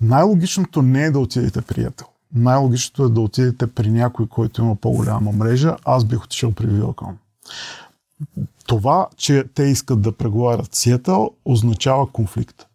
най-логичното 0.00 0.82
не 0.82 1.04
е 1.04 1.10
да 1.10 1.18
отидете 1.18 1.62
приятел. 1.62 2.06
Най-логичното 2.34 3.04
е 3.04 3.08
да 3.08 3.20
отидете 3.20 3.66
при 3.66 3.90
някой, 3.90 4.26
който 4.26 4.62
има 4.62 4.76
по-голяма 4.76 5.32
мрежа. 5.32 5.76
Аз 5.84 6.04
бих 6.04 6.24
отишъл 6.24 6.52
при 6.52 6.66
Viacom. 6.66 7.12
Това, 8.66 9.08
че 9.16 9.44
те 9.54 9.62
искат 9.62 10.02
да 10.02 10.12
преговарят 10.12 10.74
Сиетъл, 10.74 11.30
означава 11.44 12.06
конфликт 12.06 12.66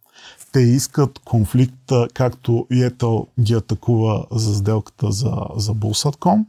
те 0.51 0.60
искат 0.60 1.20
конфликта, 1.20 2.08
както 2.13 2.67
Етел 2.72 3.27
ги 3.39 3.53
атакува 3.53 4.25
за 4.31 4.55
сделката 4.55 5.12
за, 5.12 5.34
за 5.55 5.74
Bullsat.com. 5.74 6.46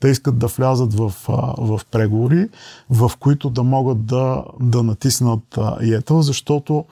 Те 0.00 0.08
искат 0.08 0.38
да 0.38 0.46
влязат 0.46 0.94
в, 0.94 1.12
в 1.58 1.80
преговори, 1.90 2.48
в 2.90 3.12
които 3.20 3.50
да 3.50 3.62
могат 3.62 4.06
да, 4.06 4.44
да 4.60 4.82
натиснат 4.82 5.58
Етел, 5.80 6.22
защото 6.22 6.84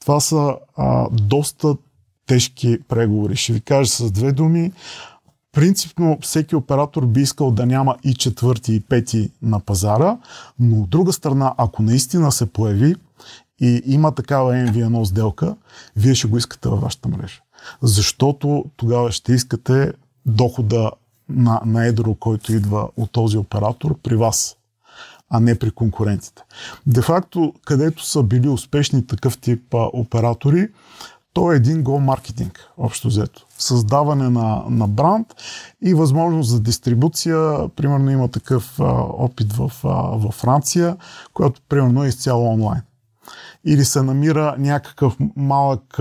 това 0.00 0.20
са 0.20 0.56
а, 0.76 1.08
доста 1.12 1.76
тежки 2.26 2.78
преговори. 2.88 3.36
Ще 3.36 3.52
ви 3.52 3.60
кажа 3.60 3.90
с 3.90 4.10
две 4.10 4.32
думи. 4.32 4.72
Принципно 5.52 6.18
всеки 6.20 6.56
оператор 6.56 7.06
би 7.06 7.20
искал 7.20 7.50
да 7.50 7.66
няма 7.66 7.96
и 8.04 8.14
четвърти 8.14 8.74
и 8.74 8.80
пети 8.80 9.30
на 9.42 9.60
пазара, 9.60 10.18
но 10.58 10.80
от 10.82 10.90
друга 10.90 11.12
страна, 11.12 11.54
ако 11.56 11.82
наистина 11.82 12.32
се 12.32 12.46
появи 12.46 12.94
и 13.60 13.82
има 13.86 14.12
такава 14.14 14.52
MVNO 14.52 15.04
сделка, 15.04 15.56
вие 15.96 16.14
ще 16.14 16.28
го 16.28 16.38
искате 16.38 16.68
във 16.68 16.80
вашата 16.80 17.08
мрежа. 17.08 17.40
Защото 17.82 18.64
тогава 18.76 19.12
ще 19.12 19.32
искате 19.32 19.92
дохода 20.26 20.90
на, 21.28 21.60
на 21.66 21.86
едро, 21.86 22.14
който 22.14 22.52
идва 22.52 22.88
от 22.96 23.10
този 23.10 23.38
оператор 23.38 23.98
при 24.02 24.16
вас, 24.16 24.56
а 25.30 25.40
не 25.40 25.58
при 25.58 25.70
конкурентите. 25.70 26.42
Де 26.86 27.02
факто, 27.02 27.54
където 27.64 28.04
са 28.04 28.22
били 28.22 28.48
успешни 28.48 29.06
такъв 29.06 29.38
тип 29.38 29.74
а, 29.74 29.90
оператори, 29.92 30.68
то 31.32 31.52
е 31.52 31.56
един 31.56 31.82
гол 31.82 31.98
маркетинг, 31.98 32.70
общо 32.78 33.08
взето. 33.08 33.46
Създаване 33.58 34.30
на, 34.30 34.64
на 34.68 34.88
бранд 34.88 35.26
и 35.82 35.94
възможност 35.94 36.50
за 36.50 36.60
дистрибуция. 36.60 37.68
Примерно 37.76 38.10
има 38.10 38.28
такъв 38.28 38.80
а, 38.80 38.84
опит 39.02 39.52
в, 39.52 39.72
а, 39.84 39.88
във 40.16 40.34
Франция, 40.34 40.96
която 41.34 41.60
примерно 41.68 42.04
е 42.04 42.08
изцяло 42.08 42.52
онлайн 42.52 42.82
или 43.64 43.84
се 43.84 44.02
намира 44.02 44.54
някакъв 44.58 45.16
малък 45.36 45.98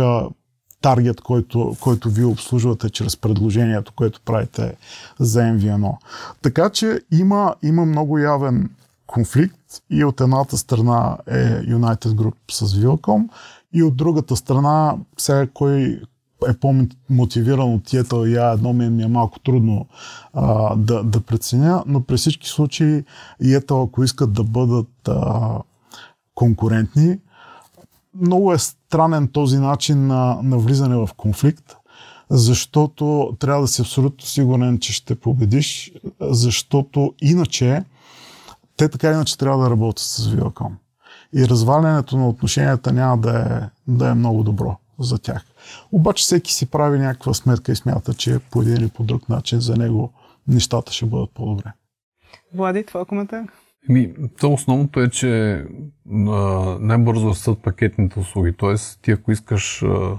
таргет, 0.81 1.21
който, 1.21 1.75
който 1.79 2.09
ви 2.09 2.23
обслужвате 2.23 2.89
чрез 2.89 3.17
предложението, 3.17 3.93
което 3.95 4.21
правите 4.25 4.75
за 5.19 5.39
MVNO. 5.41 5.97
Така 6.41 6.69
че 6.69 6.99
има, 7.11 7.55
има 7.63 7.85
много 7.85 8.17
явен 8.17 8.69
конфликт 9.07 9.59
и 9.89 10.03
от 10.03 10.21
едната 10.21 10.57
страна 10.57 11.17
е 11.27 11.61
United 11.61 12.13
Group 12.13 12.35
с 12.51 12.67
Vilcom 12.67 13.29
и 13.73 13.84
от 13.84 13.97
другата 13.97 14.36
страна 14.36 14.95
сега 15.17 15.47
кой 15.53 16.01
е 16.47 16.53
по-мотивиран 16.53 17.73
от 17.73 17.84
тията 17.84 18.29
я 18.29 18.51
едно 18.51 18.73
ми, 18.73 18.89
ми 18.89 19.03
е 19.03 19.07
малко 19.07 19.39
трудно 19.39 19.86
а, 20.34 20.75
да, 20.75 21.03
да 21.03 21.21
преценя, 21.21 21.84
но 21.88 22.03
при 22.03 22.17
всички 22.17 22.47
случаи 22.47 23.03
и 23.41 23.55
ето 23.55 23.81
ако 23.81 24.03
искат 24.03 24.34
да 24.34 24.43
бъдат 24.43 25.07
а, 25.07 25.57
конкурентни, 26.36 27.19
много 28.15 28.54
е 28.54 28.58
странен 28.58 29.28
този 29.28 29.58
начин 29.58 30.08
на, 30.08 30.39
на 30.43 30.58
влизане 30.58 30.95
в 30.95 31.10
конфликт, 31.17 31.76
защото 32.30 33.36
трябва 33.39 33.62
да 33.62 33.67
си 33.67 33.82
абсолютно 33.82 34.26
сигурен, 34.26 34.80
че 34.80 34.93
ще 34.93 35.15
победиш, 35.15 35.91
защото 36.22 37.13
иначе 37.22 37.84
те 38.78 38.89
така 38.89 39.12
иначе 39.12 39.38
трябва 39.38 39.63
да 39.63 39.69
работят 39.69 40.00
с 40.00 40.28
Viacom. 40.28 40.72
И 41.36 41.48
развалянето 41.48 42.17
на 42.17 42.30
отношенията 42.30 42.91
няма 42.91 43.17
да 43.17 43.39
е, 43.39 43.69
да 43.91 44.10
е 44.10 44.13
много 44.13 44.43
добро 44.43 44.78
за 45.00 45.17
тях. 45.17 45.45
Обаче 45.91 46.24
всеки 46.24 46.54
си 46.54 46.65
прави 46.65 47.00
някаква 47.00 47.34
сметка 47.34 47.72
и 47.72 47.76
смята, 47.76 48.13
че 48.13 48.39
по 48.52 48.62
един 48.62 48.76
или 48.76 48.88
по 48.89 49.04
друг 49.04 49.30
начин 49.30 49.60
за 49.60 49.76
него 49.76 50.13
нещата 50.48 50.91
ще 50.93 51.06
бъдат 51.06 51.32
по-добре. 51.34 51.72
Влади, 52.54 52.86
това 52.86 53.06
коментар? 53.06 53.43
Ми, 53.89 54.13
то 54.39 54.53
основното 54.53 55.01
е, 55.01 55.09
че 55.09 55.63
най-бързо 56.79 57.29
растат 57.29 57.63
пакетните 57.63 58.19
услуги. 58.19 58.53
Тоест, 58.53 58.99
ти 59.01 59.11
ако 59.11 59.31
искаш 59.31 59.83
а, 59.83 60.17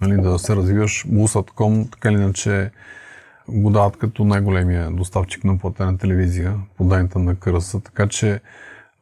нали, 0.00 0.22
да 0.22 0.38
се 0.38 0.56
развиваш, 0.56 1.06
Busat.com 1.06 1.92
така 1.92 2.10
или 2.10 2.16
иначе 2.16 2.70
го 3.48 3.70
дават 3.70 3.96
като 3.96 4.24
най-големия 4.24 4.90
доставчик 4.90 5.44
на 5.44 5.58
платена 5.58 5.98
телевизия 5.98 6.54
по 6.76 6.84
данните 6.84 7.18
на 7.18 7.36
КРС. 7.36 7.76
Така 7.84 8.06
че 8.06 8.40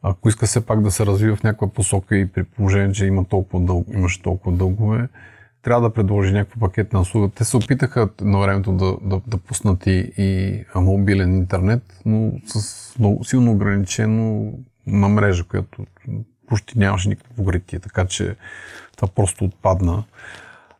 ако 0.01 0.29
иска 0.29 0.45
все 0.45 0.65
пак 0.65 0.81
да 0.81 0.91
се 0.91 1.05
развива 1.05 1.35
в 1.35 1.43
някаква 1.43 1.67
посока 1.67 2.17
и 2.17 2.27
при 2.27 2.43
положение, 2.43 2.91
че 2.91 3.05
има 3.05 3.25
толкова 3.25 3.65
дъл... 3.65 3.85
имаше 3.93 4.21
толкова 4.21 4.57
дългове, 4.57 5.07
трябва 5.63 5.89
да 5.89 5.93
предложи 5.93 6.33
някаква 6.33 6.59
пакетна 6.59 6.99
услуга. 7.01 7.29
Те 7.35 7.43
се 7.43 7.57
опитаха 7.57 8.09
на 8.21 8.39
времето 8.39 8.71
да, 8.71 8.97
да, 9.01 9.21
да 9.27 9.37
пуснат 9.37 9.87
и, 9.87 10.11
и 10.17 10.63
мобилен 10.75 11.37
интернет, 11.37 11.83
но 12.05 12.31
с 12.45 12.99
много, 12.99 13.23
силно 13.23 13.51
ограничено 13.51 14.53
на 14.87 15.09
мрежа, 15.09 15.43
която 15.43 15.85
почти 16.47 16.79
нямаше 16.79 17.09
никакво 17.09 17.33
покритие, 17.33 17.79
така 17.79 18.05
че 18.05 18.35
това 18.95 19.07
просто 19.07 19.45
отпадна. 19.45 20.03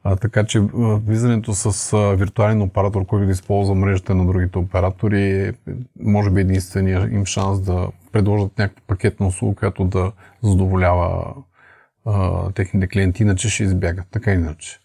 А, 0.03 0.15
така 0.15 0.43
че 0.43 0.59
влизането 0.73 1.53
с 1.53 1.93
а, 1.93 2.15
виртуален 2.15 2.61
оператор, 2.61 3.05
който 3.05 3.25
да 3.25 3.31
използва 3.31 3.75
мрежата 3.75 4.15
на 4.15 4.25
другите 4.25 4.57
оператори 4.57 5.21
е 5.21 5.53
може 5.99 6.29
би 6.29 6.41
единствения 6.41 7.09
им 7.11 7.25
шанс 7.25 7.61
да 7.61 7.87
предложат 8.11 8.57
някаква 8.57 8.81
пакетна 8.87 9.27
услуга, 9.27 9.55
която 9.55 9.85
да 9.85 10.11
задоволява 10.43 11.33
а, 12.05 12.51
техните 12.51 12.87
клиенти, 12.87 13.23
иначе 13.23 13.49
ще 13.49 13.63
избягат, 13.63 14.05
така 14.11 14.31
иначе. 14.31 14.79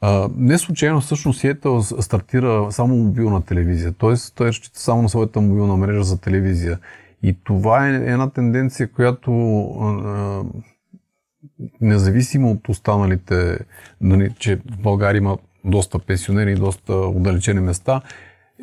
А, 0.00 0.28
не 0.36 0.58
случайно 0.58 1.00
всъщност 1.00 1.40
Сиетъл 1.40 1.82
стартира 1.82 2.72
само 2.72 2.96
мобилна 2.96 3.42
телевизия, 3.42 3.92
т.е. 3.92 4.14
той 4.34 4.48
разчита 4.48 4.80
само 4.80 5.02
на 5.02 5.08
своята 5.08 5.40
мобилна 5.40 5.76
мрежа 5.76 6.02
за 6.02 6.20
телевизия. 6.20 6.78
И 7.22 7.36
това 7.44 7.88
е 7.88 7.94
една 7.94 8.30
тенденция, 8.30 8.92
която 8.92 9.32
а, 9.80 10.42
независимо 11.80 12.50
от 12.50 12.68
останалите, 12.68 13.58
нали, 14.00 14.34
че 14.38 14.56
в 14.56 14.78
България 14.82 15.18
има 15.18 15.38
доста 15.64 15.98
пенсионери 15.98 16.52
и 16.52 16.54
доста 16.54 16.94
отдалечени 16.94 17.60
места, 17.60 18.00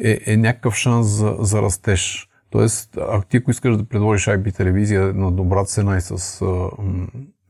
е, 0.04 0.20
е 0.26 0.38
някакъв 0.38 0.76
шанс 0.76 1.08
за, 1.08 1.36
за 1.40 1.62
растеж. 1.62 2.30
Тоест, 2.50 2.98
ако 2.98 3.26
ти 3.26 3.38
ако 3.38 3.52
искаш 3.52 3.78
да 3.78 3.84
предложиш 3.84 4.26
IP 4.26 4.56
телевизия 4.56 5.14
на 5.14 5.32
добра 5.32 5.66
цена 5.66 5.98
и 5.98 6.02
с 6.02 6.42
а, 6.42 6.70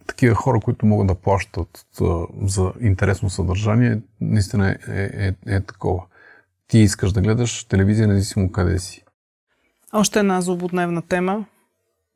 такива 0.07 0.35
хора, 0.35 0.59
които 0.59 0.85
могат 0.85 1.07
да 1.07 1.15
плащат 1.15 1.85
за 2.41 2.73
интересно 2.81 3.29
съдържание, 3.29 3.99
наистина 4.21 4.69
е, 4.69 4.77
е, 4.87 5.33
е, 5.47 5.55
е 5.55 5.61
такова. 5.61 6.03
Ти 6.67 6.79
искаш 6.79 7.11
да 7.11 7.21
гледаш 7.21 7.63
телевизия, 7.63 8.07
независимо 8.07 8.51
къде 8.51 8.79
си. 8.79 9.03
Още 9.93 10.19
една 10.19 10.41
злободневна 10.41 11.01
тема. 11.01 11.45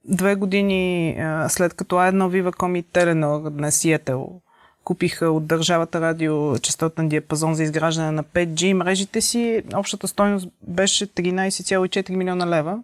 Две 0.06 0.36
години 0.36 1.16
след 1.48 1.74
като 1.74 1.96
А1 1.96 2.14
Viva.com 2.14 2.78
и 2.78 2.84
Теленор, 2.84 3.50
днес 3.50 3.76
Сиетел, 3.76 4.42
купиха 4.84 5.32
от 5.32 5.48
държавата 5.48 6.02
радио 6.02 6.58
частотен 6.58 7.10
диапазон 7.10 7.54
за 7.56 7.64
изграждане 7.64 8.12
на 8.12 8.24
5G 8.24 8.74
мрежите 8.74 9.22
си, 9.22 9.64
общата 9.76 10.08
стойност 10.08 10.48
беше 10.68 11.08
13,4 11.08 12.10
милиона 12.16 12.48
лева. 12.48 12.80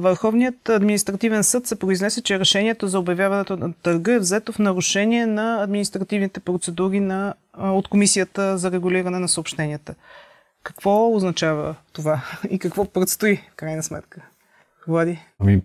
Върховният 0.00 0.68
административен 0.68 1.44
съд 1.44 1.66
се 1.66 1.78
произнесе, 1.78 2.22
че 2.22 2.38
решението 2.38 2.88
за 2.88 2.98
обявяването 2.98 3.56
на 3.56 3.72
търга 3.72 4.12
е 4.12 4.18
взето 4.18 4.52
в 4.52 4.58
нарушение 4.58 5.26
на 5.26 5.62
административните 5.62 6.40
процедури 6.40 7.00
на, 7.00 7.34
от 7.58 7.88
Комисията 7.88 8.58
за 8.58 8.70
регулиране 8.70 9.18
на 9.18 9.28
съобщенията. 9.28 9.94
Какво 10.62 11.14
означава 11.14 11.74
това 11.92 12.24
и 12.50 12.58
какво 12.58 12.84
предстои 12.84 13.36
в 13.36 13.56
крайна 13.56 13.82
сметка? 13.82 14.22
Влади? 14.88 15.18
Ами, 15.38 15.62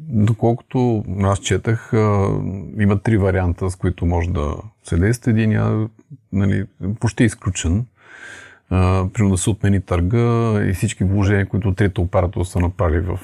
доколкото 0.00 1.04
аз 1.22 1.38
четах, 1.38 1.90
има 2.78 3.00
три 3.02 3.16
варианта, 3.16 3.70
с 3.70 3.76
които 3.76 4.06
може 4.06 4.30
да 4.30 4.56
се 4.84 4.96
действа. 4.96 5.30
Един 5.30 5.88
нали, 6.32 6.66
почти 7.00 7.24
изключен 7.24 7.86
примерно 9.12 9.30
да 9.30 9.38
се 9.38 9.50
отмени 9.50 9.80
търга 9.80 10.60
и 10.64 10.72
всички 10.72 11.04
вложения, 11.04 11.48
които 11.48 11.74
трите 11.74 12.00
оператора 12.00 12.44
са 12.44 12.60
направили 12.60 13.00
в 13.00 13.20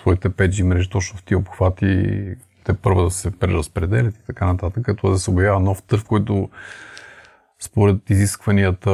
своите 0.00 0.30
5G 0.30 0.62
мрежи 0.62 0.88
точно 0.88 1.18
в 1.18 1.22
тия 1.22 1.38
обхвати 1.38 2.24
те 2.64 2.74
първо 2.74 3.04
да 3.04 3.10
се 3.10 3.30
преразпределят 3.30 4.16
и 4.16 4.26
така 4.26 4.46
нататък, 4.46 4.84
като 4.84 5.10
да 5.10 5.18
се 5.18 5.30
обявява 5.30 5.60
нов 5.60 5.82
търг, 5.82 6.02
който 6.02 6.48
според 7.60 8.10
изискванията 8.10 8.90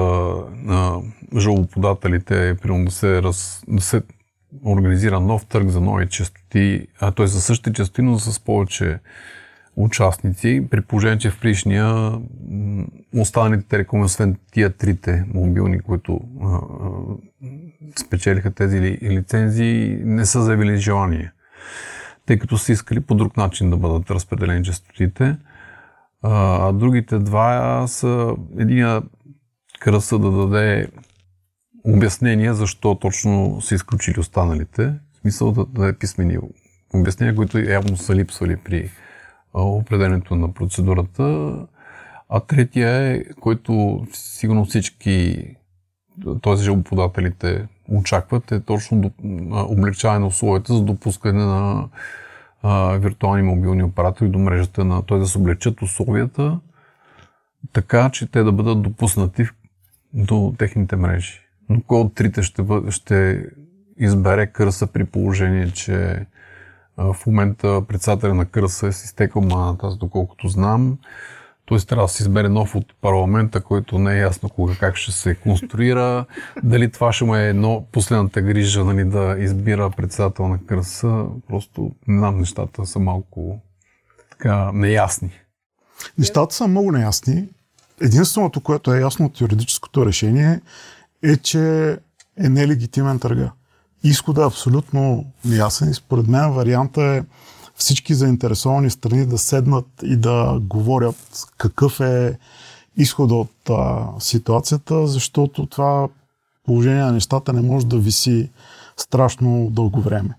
на 0.53 1.01
жалоподателите 1.37 2.49
е 2.49 2.55
примерно 2.55 2.85
да 2.85 2.91
се, 2.91 3.23
раз, 3.23 3.65
да 3.69 3.83
се 3.83 4.03
организира 4.65 5.21
нов 5.21 5.47
търг 5.47 5.69
за 5.69 5.81
нови 5.81 6.09
частоти, 6.09 6.87
а 7.01 7.11
т.е. 7.13 7.27
за 7.27 7.41
същите 7.41 7.73
частоти, 7.73 8.03
но 8.03 8.19
с 8.19 8.41
повече 8.41 8.99
участници, 9.79 10.67
при 10.71 10.81
положение, 10.81 11.19
че 11.19 11.31
в 11.31 11.41
предишния 11.41 12.13
останалите 13.17 13.69
телекоми, 13.69 14.05
освен 14.05 14.37
тия 14.53 14.71
трите 14.71 15.25
мобилни, 15.35 15.81
които 15.81 16.21
а, 16.43 16.61
спечелиха 18.01 18.51
тези 18.51 18.81
ли, 18.81 18.99
лицензии, 19.03 20.01
не 20.05 20.27
са 20.27 20.43
заявили 20.43 20.77
желание. 20.77 21.33
Тъй 22.27 22.39
като 22.39 22.59
са 22.59 22.73
искали 22.73 23.01
по 23.01 23.15
друг 23.15 23.37
начин 23.37 23.71
да 23.71 23.77
бъдат 23.77 24.11
разпределени 24.11 24.65
частотите. 24.65 25.37
А, 26.23 26.69
а 26.69 26.73
другите 26.73 27.19
два 27.19 27.85
са 27.87 28.35
единия 28.59 29.03
кръса 29.81 30.19
да 30.19 30.31
даде 30.31 30.89
обяснение 31.85 32.55
защо 32.55 32.95
точно 32.95 33.61
са 33.61 33.75
изключили 33.75 34.21
останалите. 34.21 34.95
В 35.13 35.21
смисъл 35.21 35.53
да 35.53 35.65
даде 35.65 35.93
писмени 35.99 36.39
обяснения, 36.95 37.37
които 37.37 37.59
явно 37.59 37.97
са 37.97 38.15
липсвали 38.15 38.57
при 38.57 38.91
определенето 39.55 40.37
на 40.37 40.55
процедурата. 40.55 41.55
А 42.29 42.41
третия 42.41 42.91
е, 42.91 43.25
който 43.41 44.05
сигурно 44.13 44.65
всички, 44.65 45.45
т.е. 46.43 46.57
жалбоподателите 46.57 47.69
очакват, 47.89 48.53
е 48.53 48.61
точно 48.61 49.11
облегчаване 49.53 50.21
на 50.21 50.27
условията 50.27 50.75
за 50.75 50.83
допускане 50.83 51.45
на 51.45 51.89
виртуални 52.99 53.43
мобилни 53.43 53.83
оператори 53.83 54.29
до 54.29 54.39
мрежата 54.39 54.85
на, 54.85 55.03
т.е. 55.03 55.19
да 55.19 55.27
се 55.27 55.39
облегчат 55.39 55.83
условията, 55.83 56.61
така 57.73 58.11
че 58.11 58.31
те 58.31 58.43
да 58.43 58.53
бъдат 58.53 58.83
допуснати 58.83 59.45
до 60.15 60.55
техните 60.59 60.97
мрежи. 60.97 61.41
Но 61.69 61.81
кой 61.87 62.01
от 62.01 62.15
трите 62.15 62.43
ще, 62.43 62.63
бъде, 62.63 62.91
ще 62.91 63.47
избере 63.99 64.47
кърса 64.47 64.87
при 64.87 65.05
положение, 65.05 65.71
че 65.71 66.27
в 66.99 67.17
момента 67.27 67.83
председателя 67.89 68.35
на 68.35 68.47
Кръса 68.47 68.87
е 68.87 68.93
с 68.93 69.05
изтекал 69.05 69.43
маната, 69.43 69.87
аз 69.87 69.97
доколкото 69.97 70.49
знам. 70.49 70.99
Т.е. 71.69 71.79
трябва 71.79 72.05
да 72.05 72.09
се 72.09 72.23
избере 72.23 72.49
нов 72.49 72.75
от 72.75 72.95
парламента, 73.01 73.61
който 73.61 73.99
не 73.99 74.15
е 74.15 74.21
ясно 74.21 74.49
кога 74.49 74.75
как 74.75 74.97
ще 74.97 75.13
се 75.13 75.35
конструира. 75.35 76.25
Дали 76.63 76.93
това 76.93 77.13
ще 77.13 77.25
му 77.25 77.35
е 77.35 77.49
едно 77.49 77.87
последната 77.93 78.43
грижа 78.43 78.85
нали, 78.85 79.05
да 79.05 79.37
избира 79.39 79.91
председател 79.91 80.49
на 80.49 80.59
Кръса. 80.67 81.25
Просто 81.49 81.91
не 82.07 82.19
знам, 82.19 82.39
нещата 82.39 82.87
са 82.87 82.99
малко 82.99 83.61
така 84.31 84.71
неясни. 84.73 85.31
Нещата 86.19 86.55
са 86.55 86.69
много 86.69 86.93
неясни. 86.93 87.49
Единственото, 88.01 88.61
което 88.61 88.95
е 88.95 89.01
ясно 89.01 89.27
от 89.27 89.41
юридическото 89.41 90.07
решение 90.07 90.61
е, 91.23 91.37
че 91.37 91.93
е 92.37 92.49
нелегитимен 92.49 93.19
търга 93.19 93.53
изходът 94.05 94.43
е 94.43 94.47
абсолютно 94.47 95.25
неясен 95.45 95.91
и 95.91 95.95
според 95.95 96.27
мен 96.27 96.53
варианта 96.53 97.03
е 97.03 97.23
всички 97.77 98.15
заинтересовани 98.15 98.91
страни 98.91 99.27
да 99.27 99.39
седнат 99.39 99.87
и 100.03 100.17
да 100.17 100.59
говорят 100.63 101.17
какъв 101.59 102.01
е 102.01 102.39
изхода 102.97 103.35
от 103.35 103.71
а, 103.71 104.07
ситуацията, 104.19 105.07
защото 105.07 105.67
това 105.67 106.09
положение 106.65 107.03
на 107.03 107.13
нещата 107.13 107.53
не 107.53 107.63
може 107.63 107.87
да 107.87 107.99
виси 107.99 108.51
страшно 108.97 109.69
дълго 109.71 110.01
време. 110.01 110.35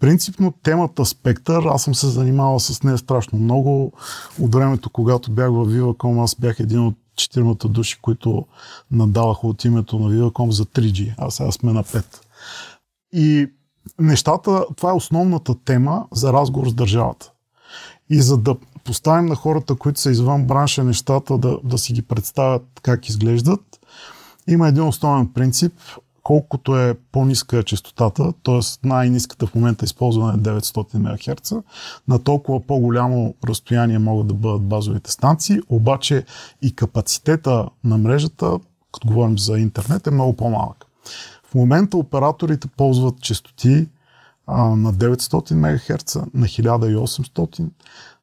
Принципно 0.00 0.54
темата 0.62 1.04
Спектър, 1.04 1.62
аз 1.64 1.82
съм 1.82 1.94
се 1.94 2.06
занимавал 2.06 2.60
с 2.60 2.82
нея 2.82 2.98
страшно 2.98 3.38
много. 3.38 3.92
От 4.40 4.54
времето, 4.54 4.90
когато 4.90 5.30
бях 5.30 5.50
в 5.50 5.66
Viva.com, 5.66 6.24
аз 6.24 6.34
бях 6.34 6.60
един 6.60 6.86
от 6.86 6.94
четиримата 7.16 7.68
души, 7.68 7.98
които 8.02 8.46
надаваха 8.90 9.46
от 9.46 9.64
името 9.64 9.98
на 9.98 10.10
Viva.com 10.10 10.50
за 10.50 10.64
3G, 10.64 11.14
а 11.18 11.30
сега 11.30 11.52
сме 11.52 11.72
на 11.72 11.84
5. 11.84 12.04
И 13.12 13.50
нещата, 13.98 14.64
това 14.76 14.90
е 14.90 14.94
основната 14.94 15.54
тема 15.64 16.06
за 16.12 16.32
разговор 16.32 16.68
с 16.68 16.74
държавата. 16.74 17.32
И 18.10 18.22
за 18.22 18.36
да 18.36 18.56
поставим 18.84 19.26
на 19.26 19.34
хората, 19.34 19.74
които 19.74 20.00
са 20.00 20.10
извън 20.10 20.44
бранша, 20.46 20.84
нещата 20.84 21.38
да, 21.38 21.58
да 21.64 21.78
си 21.78 21.92
ги 21.92 22.02
представят 22.02 22.62
как 22.82 23.08
изглеждат, 23.08 23.60
има 24.48 24.68
един 24.68 24.82
основен 24.82 25.28
принцип. 25.28 25.72
Колкото 26.22 26.76
е 26.76 26.94
по-ниска 27.12 27.62
частотата, 27.62 28.32
т.е. 28.42 28.86
най-ниската 28.86 29.46
в 29.46 29.54
момента 29.54 29.84
използвана 29.84 30.32
е 30.32 30.36
900 30.36 30.98
МГц, 30.98 31.52
на 32.08 32.18
толкова 32.18 32.66
по-голямо 32.66 33.34
разстояние 33.48 33.98
могат 33.98 34.26
да 34.26 34.34
бъдат 34.34 34.62
базовите 34.62 35.10
станции, 35.10 35.60
обаче 35.68 36.24
и 36.62 36.74
капацитета 36.74 37.68
на 37.84 37.98
мрежата, 37.98 38.58
като 38.92 39.08
говорим 39.08 39.38
за 39.38 39.58
интернет, 39.58 40.06
е 40.06 40.10
много 40.10 40.36
по-малък. 40.36 40.86
В 41.52 41.54
момента 41.54 41.96
операторите 41.96 42.68
ползват 42.68 43.20
частоти 43.20 43.88
а, 44.46 44.62
на 44.62 44.94
900 44.94 45.54
МГц, 45.54 46.14
на 46.14 46.46
1800, 46.46 47.68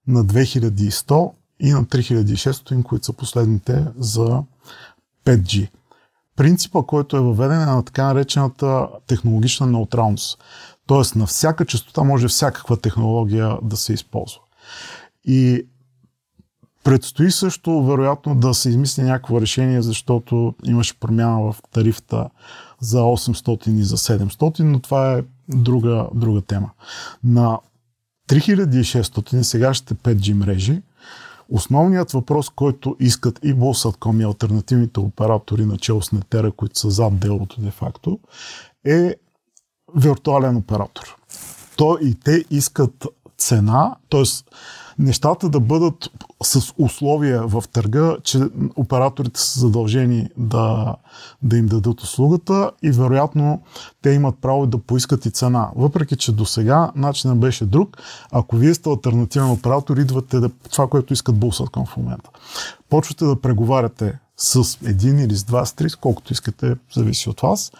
на 0.07 0.25
2100 0.25 1.31
и 1.59 1.71
на 1.71 1.85
3600, 1.85 2.83
които 2.83 3.05
са 3.05 3.13
последните 3.13 3.85
за 3.97 4.43
5G. 5.25 5.69
Принципа, 6.35 6.83
който 6.83 7.17
е 7.17 7.21
въведен 7.21 7.61
е 7.61 7.65
на 7.65 7.83
така 7.83 8.03
наречената 8.03 8.87
технологична 9.07 9.67
неутралност. 9.67 10.43
Тоест 10.87 11.15
на 11.15 11.25
всяка 11.25 11.65
частота 11.65 12.03
може 12.03 12.27
всякаква 12.27 12.77
технология 12.77 13.57
да 13.63 13.77
се 13.77 13.93
използва. 13.93 14.39
И 15.25 15.67
предстои 16.83 17.31
също 17.31 17.83
вероятно 17.83 18.35
да 18.35 18.53
се 18.53 18.69
измисли 18.69 19.03
някакво 19.03 19.41
решение, 19.41 19.81
защото 19.81 20.55
имаше 20.65 20.99
промяна 20.99 21.39
в 21.41 21.55
тарифата 21.71 22.29
за 22.81 23.01
800 23.01 23.79
и 23.79 23.83
за 23.83 23.97
700, 23.97 24.63
но 24.63 24.79
това 24.79 25.13
е 25.13 25.23
друга, 25.49 26.07
друга 26.13 26.41
тема. 26.41 26.69
На 27.23 27.59
3600 28.29 29.41
сегашните 29.41 29.95
5G 29.95 30.33
мрежи, 30.33 30.81
основният 31.49 32.11
въпрос, 32.11 32.49
който 32.49 32.95
искат 32.99 33.39
и 33.43 33.55
Bolsatcom 33.55 34.21
и 34.21 34.25
альтернативните 34.25 34.99
оператори 34.99 35.65
на 35.65 35.77
с 36.01 36.11
Нетера, 36.11 36.51
които 36.51 36.79
са 36.79 36.89
зад 36.89 37.19
делото 37.19 37.61
де-факто, 37.61 38.19
е 38.85 39.15
виртуален 39.95 40.55
оператор. 40.55 41.15
То 41.75 41.97
и 42.01 42.15
те 42.15 42.45
искат 42.51 43.07
цена, 43.37 43.95
т.е 44.09 44.23
нещата 44.99 45.49
да 45.49 45.59
бъдат 45.59 46.09
с 46.43 46.73
условия 46.77 47.47
в 47.47 47.63
търга, 47.73 48.17
че 48.23 48.39
операторите 48.75 49.39
са 49.41 49.59
задължени 49.59 50.29
да, 50.37 50.95
да 51.41 51.57
им 51.57 51.65
дадат 51.65 52.01
услугата 52.01 52.71
и 52.83 52.91
вероятно 52.91 53.61
те 54.01 54.09
имат 54.09 54.35
право 54.41 54.67
да 54.67 54.77
поискат 54.77 55.25
и 55.25 55.31
цена. 55.31 55.69
Въпреки, 55.75 56.15
че 56.15 56.31
до 56.31 56.45
сега 56.45 56.91
начинът 56.95 57.39
беше 57.39 57.65
друг, 57.65 57.97
ако 58.31 58.55
вие 58.55 58.73
сте 58.73 58.89
альтернативен 58.89 59.51
оператор, 59.51 59.97
идвате 59.97 60.39
да, 60.39 60.49
това, 60.71 60.87
което 60.87 61.13
искат 61.13 61.35
Булсатком 61.35 61.85
в 61.85 61.97
момента. 61.97 62.29
Почвате 62.89 63.25
да 63.25 63.41
преговаряте 63.41 64.19
с 64.37 64.77
един 64.85 65.19
или 65.19 65.35
с 65.35 65.43
два, 65.43 65.65
с 65.65 65.73
три, 65.73 65.89
колкото 66.01 66.33
искате, 66.33 66.75
зависи 66.93 67.29
от 67.29 67.41
вас 67.41 67.71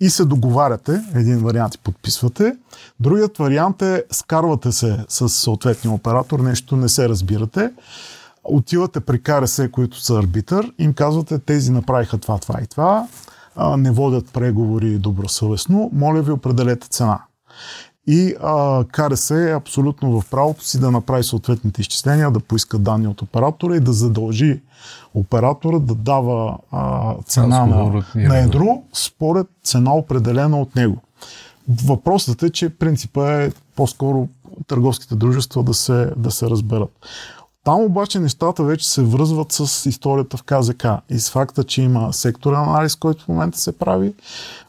и 0.00 0.10
се 0.10 0.24
договаряте, 0.24 1.00
един 1.14 1.38
вариант 1.38 1.74
и 1.74 1.78
подписвате. 1.78 2.56
Другият 3.00 3.38
вариант 3.38 3.82
е 3.82 4.04
скарвате 4.10 4.72
се 4.72 5.04
с 5.08 5.28
съответния 5.28 5.94
оператор, 5.94 6.40
нещо 6.40 6.76
не 6.76 6.88
се 6.88 7.08
разбирате. 7.08 7.70
Отивате 8.44 9.00
при 9.00 9.22
КРС, 9.22 9.60
които 9.72 10.00
са 10.00 10.18
арбитър, 10.18 10.72
им 10.78 10.92
казвате, 10.92 11.38
тези 11.38 11.72
направиха 11.72 12.18
това, 12.18 12.38
това 12.38 12.60
и 12.62 12.66
това, 12.66 13.06
не 13.78 13.90
водят 13.90 14.32
преговори 14.32 14.98
добросъвестно, 14.98 15.90
моля 15.92 16.22
ви 16.22 16.32
определете 16.32 16.88
цена. 16.88 17.22
И 18.10 18.34
а, 18.42 18.84
КРС 18.84 19.30
е 19.30 19.52
абсолютно 19.52 20.20
в 20.20 20.30
правото 20.30 20.64
си 20.64 20.80
да 20.80 20.90
направи 20.90 21.24
съответните 21.24 21.80
изчисления, 21.80 22.30
да 22.30 22.40
поиска 22.40 22.78
данни 22.78 23.08
от 23.08 23.22
оператора 23.22 23.76
и 23.76 23.80
да 23.80 23.92
задължи 23.92 24.60
оператора 25.14 25.78
да 25.78 25.94
дава 25.94 26.58
а, 26.70 27.14
цена 27.24 27.66
на, 27.66 28.04
на 28.14 28.38
едро 28.38 28.82
според 28.92 29.46
цена 29.64 29.94
определена 29.94 30.60
от 30.60 30.76
него. 30.76 30.96
Въпросът 31.84 32.42
е, 32.42 32.50
че 32.50 32.68
принципа 32.68 33.42
е 33.42 33.50
по-скоро 33.76 34.28
търговските 34.66 35.14
дружества 35.14 35.62
да 35.62 35.74
се, 35.74 36.10
да 36.16 36.30
се 36.30 36.46
разберат. 36.46 36.90
Там 37.68 37.80
обаче 37.80 38.18
нещата 38.18 38.64
вече 38.64 38.90
се 38.90 39.02
връзват 39.02 39.52
с 39.52 39.88
историята 39.88 40.36
в 40.36 40.42
КЗК 40.42 40.86
и 41.10 41.18
с 41.18 41.30
факта, 41.30 41.64
че 41.64 41.82
има 41.82 42.12
секторен 42.12 42.58
анализ, 42.58 42.96
който 42.96 43.24
в 43.24 43.28
момента 43.28 43.58
се 43.58 43.78
прави, 43.78 44.14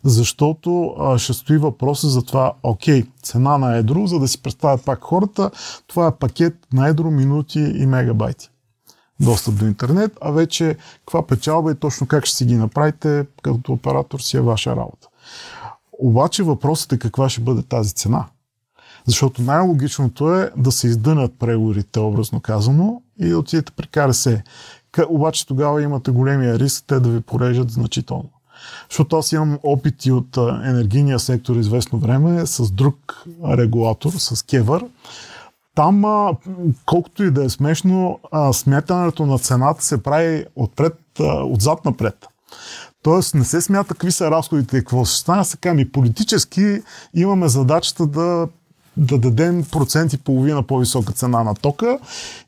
защото 0.03 0.95
а, 0.99 1.17
ще 1.17 1.33
стои 1.33 1.57
въпроса 1.57 2.09
за 2.09 2.23
това, 2.23 2.53
окей, 2.63 3.03
цена 3.23 3.57
на 3.57 3.77
едро, 3.77 4.07
за 4.07 4.19
да 4.19 4.27
си 4.27 4.41
представят 4.41 4.85
пак 4.85 5.01
хората, 5.01 5.51
това 5.88 6.07
е 6.07 6.15
пакет 6.15 6.55
на 6.73 6.88
едро, 6.88 7.12
минути 7.12 7.59
и 7.59 7.85
мегабайти 7.85 8.49
достъп 9.19 9.55
до 9.55 9.65
интернет, 9.65 10.17
а 10.21 10.31
вече 10.31 10.77
каква 10.99 11.27
печалба 11.27 11.71
и 11.71 11.75
точно 11.75 12.07
как 12.07 12.25
ще 12.25 12.38
си 12.38 12.45
ги 12.45 12.55
направите 12.55 13.25
като 13.41 13.73
оператор 13.73 14.19
си 14.19 14.38
е 14.38 14.41
ваша 14.41 14.75
работа. 14.75 15.07
Обаче 15.99 16.43
въпросът 16.43 16.93
е 16.93 16.99
каква 16.99 17.29
ще 17.29 17.41
бъде 17.41 17.62
тази 17.62 17.93
цена. 17.93 18.25
Защото 19.10 19.41
най-логичното 19.41 20.34
е 20.34 20.52
да 20.58 20.72
се 20.72 20.88
издънят 20.88 21.32
преговорите, 21.39 22.00
образно 22.00 22.39
казано, 22.39 23.02
и 23.19 23.30
да 23.30 23.39
отидете 23.39 23.72
при 23.72 23.88
КРС. 23.88 24.30
Обаче 25.10 25.48
тогава 25.48 25.82
имате 25.82 26.12
големия 26.12 26.60
риск 26.60 26.84
те 26.88 27.00
да 27.00 27.10
ви 27.10 27.22
порежат 27.22 27.72
значително. 27.72 28.30
Защото 28.89 29.17
аз 29.17 29.32
имам 29.32 29.60
опити 29.63 30.12
от 30.12 30.38
енергийния 30.65 31.19
сектор 31.19 31.56
известно 31.56 32.00
време 32.00 32.45
с 32.45 32.72
друг 32.72 33.24
регулатор, 33.48 34.12
с 34.12 34.45
Кевър. 34.45 34.86
Там, 35.76 36.04
колкото 36.86 37.24
и 37.24 37.32
да 37.32 37.43
е 37.43 37.50
смешно, 37.50 38.19
смятането 38.54 39.26
на 39.26 39.39
цената 39.39 39.84
се 39.84 40.04
прави 40.04 40.45
отпред, 40.56 41.00
отзад 41.43 41.86
напред. 41.86 42.28
Тоест 43.04 43.36
не 43.36 43.45
се 43.45 43.62
смята 43.62 43.93
какви 43.93 44.12
са 44.12 44.32
разходите 44.32 44.78
и 44.78 44.80
какво 44.80 45.06
ще 45.06 45.17
стане. 45.17 45.45
Сега 45.45 45.74
ми 45.74 45.91
политически 45.91 46.82
имаме 47.13 47.48
задачата 47.48 48.08
да 48.08 48.48
да 48.99 49.17
дадем 49.17 49.65
процент 49.71 50.13
и 50.13 50.17
половина 50.17 50.63
по-висока 50.63 51.13
цена 51.13 51.43
на 51.43 51.55
тока. 51.55 51.99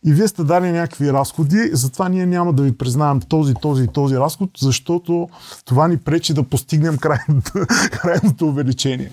И 0.05 0.13
вие 0.13 0.27
сте 0.27 0.43
дали 0.43 0.71
някакви 0.71 1.13
разходи, 1.13 1.69
затова 1.73 2.09
ние 2.09 2.25
няма 2.25 2.53
да 2.53 2.63
ви 2.63 2.77
признаем 2.77 3.19
този, 3.19 3.53
този 3.53 3.83
и 3.83 3.87
този 3.87 4.17
разход, 4.17 4.49
защото 4.59 5.29
това 5.65 5.87
ни 5.87 5.97
пречи 5.97 6.33
да 6.33 6.43
постигнем 6.43 6.97
крайното, 6.97 7.51
крайното 7.91 8.47
увеличение. 8.47 9.11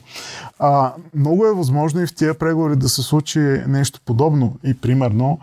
А, 0.59 0.93
много 1.15 1.47
е 1.47 1.55
възможно 1.55 2.01
и 2.01 2.07
в 2.07 2.15
тия 2.15 2.39
преговори 2.39 2.77
да 2.77 2.89
се 2.89 3.03
случи 3.03 3.41
нещо 3.67 4.01
подобно. 4.05 4.57
И 4.65 4.75
примерно, 4.75 5.39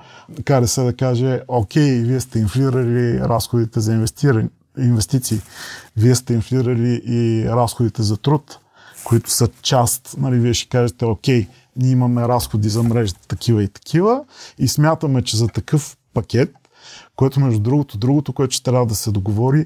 кара 0.45 0.67
се 0.67 0.81
да 0.81 0.93
каже, 0.93 1.41
окей, 1.47 2.01
вие 2.01 2.19
сте 2.19 2.39
инфлирали 2.39 3.19
разходите 3.19 3.79
за 3.79 3.93
инвестиране, 3.93 4.49
инвестиции, 4.77 5.41
вие 5.97 6.15
сте 6.15 6.33
инфлирали 6.33 7.01
и 7.05 7.49
разходите 7.49 8.03
за 8.03 8.17
труд, 8.17 8.59
които 9.03 9.31
са 9.31 9.47
част, 9.61 10.15
нали, 10.17 10.39
вие 10.39 10.53
ще 10.53 10.69
кажете, 10.69 11.05
окей, 11.05 11.47
ние 11.75 11.91
имаме 11.91 12.27
разходи 12.27 12.69
за 12.69 12.83
мрежата 12.83 13.27
такива 13.27 13.63
и 13.63 13.67
такива 13.67 14.23
и 14.57 14.67
смятаме, 14.67 15.21
че 15.21 15.37
за 15.37 15.47
такъв 15.47 15.97
пакет, 16.13 16.53
което 17.15 17.39
между 17.39 17.59
другото, 17.59 17.97
другото, 17.97 18.33
което 18.33 18.55
ще 18.55 18.63
трябва 18.63 18.85
да 18.85 18.95
се 18.95 19.11
договори 19.11 19.65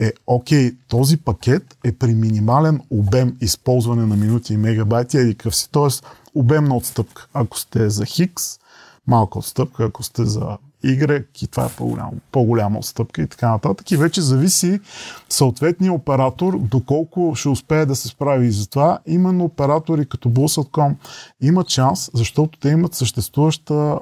е, 0.00 0.12
окей, 0.26 0.76
този 0.88 1.16
пакет 1.16 1.76
е 1.84 1.92
при 1.92 2.14
минимален 2.14 2.80
обем 2.90 3.36
използване 3.40 4.06
на 4.06 4.16
минути 4.16 4.54
и 4.54 4.56
мегабайти 4.56 5.18
и 5.18 5.34
какъв 5.34 5.56
си, 5.56 5.70
т.е. 5.70 5.88
обемна 6.34 6.76
отстъпка. 6.76 7.28
Ако 7.34 7.58
сте 7.58 7.90
за 7.90 8.04
Хикс, 8.04 8.58
малка 9.06 9.38
отстъпка, 9.38 9.84
ако 9.84 10.02
сте 10.02 10.24
за 10.24 10.58
Y 10.84 11.50
това 11.50 11.66
е 11.66 11.68
по-голяма, 11.76 12.10
по-голяма 12.32 12.78
отстъпка 12.78 13.22
и 13.22 13.26
така 13.26 13.50
нататък. 13.50 13.90
И 13.90 13.96
вече 13.96 14.20
зависи 14.20 14.80
съответния 15.28 15.92
оператор 15.92 16.58
доколко 16.58 17.32
ще 17.36 17.48
успее 17.48 17.86
да 17.86 17.96
се 17.96 18.08
справи 18.08 18.46
и 18.46 18.52
затова 18.52 18.98
именно 19.06 19.44
оператори 19.44 20.06
като 20.06 20.28
Bulls.com 20.28 20.94
имат 21.40 21.68
шанс, 21.68 22.10
защото 22.14 22.58
те 22.58 22.68
имат 22.68 22.94
съществуваща 22.94 23.98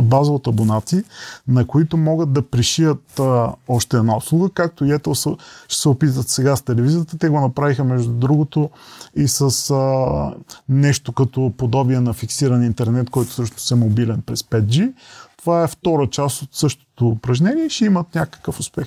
база 0.00 0.32
от 0.32 0.46
абонати, 0.46 1.02
на 1.48 1.66
които 1.66 1.96
могат 1.96 2.32
да 2.32 2.42
пришият 2.42 3.20
а, 3.20 3.52
още 3.68 3.96
една 3.96 4.16
услуга, 4.16 4.50
както 4.54 4.84
и 4.84 4.92
ето 4.92 5.14
ще 5.14 5.30
се 5.68 5.88
опитат 5.88 6.28
сега 6.28 6.56
с 6.56 6.62
телевизията. 6.62 7.18
Те 7.18 7.28
го 7.28 7.40
направиха 7.40 7.84
между 7.84 8.12
другото 8.12 8.70
и 9.16 9.28
с 9.28 9.70
а, 9.70 10.34
нещо 10.68 11.12
като 11.12 11.52
подобие 11.56 12.00
на 12.00 12.12
фиксиран 12.12 12.64
интернет, 12.64 13.10
който 13.10 13.32
също 13.32 13.74
е 13.74 13.78
мобилен 13.78 14.22
през 14.26 14.42
5G. 14.42 14.92
Това 15.42 15.64
е 15.64 15.68
втора 15.68 16.06
част 16.06 16.42
от 16.42 16.54
същото 16.54 17.08
упражнение 17.08 17.64
и 17.64 17.70
ще 17.70 17.84
имат 17.84 18.14
някакъв 18.14 18.60
успех. 18.60 18.86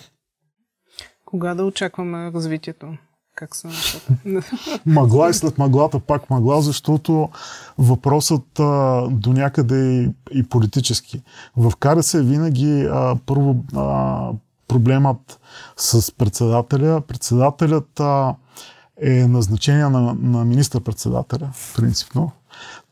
Кога 1.26 1.56
да 1.56 1.66
очакваме 1.66 2.32
развитието? 2.32 2.98
Как 3.36 3.56
са 3.56 3.68
нещата? 3.68 4.14
мъгла 4.86 5.30
и 5.30 5.34
след 5.34 5.58
мъглата 5.58 6.00
пак 6.00 6.30
мъгла, 6.30 6.62
защото 6.62 7.30
въпросът 7.78 8.60
а, 8.60 9.02
до 9.12 9.34
някъде 9.34 9.98
е 9.98 10.04
и, 10.04 10.10
и 10.32 10.44
политически. 10.44 11.24
В 11.58 11.76
КРС 11.80 12.12
винаги 12.12 12.88
а, 12.92 13.16
първо 13.26 13.56
а, 13.76 14.30
проблемът 14.68 15.40
с 15.78 16.12
председателя. 16.12 17.02
Председателят 17.02 18.00
а, 18.00 18.36
е 19.02 19.28
назначение 19.28 19.90
на, 19.90 20.14
на 20.20 20.46
министър-председателя, 20.46 21.50
принципно. 21.76 22.32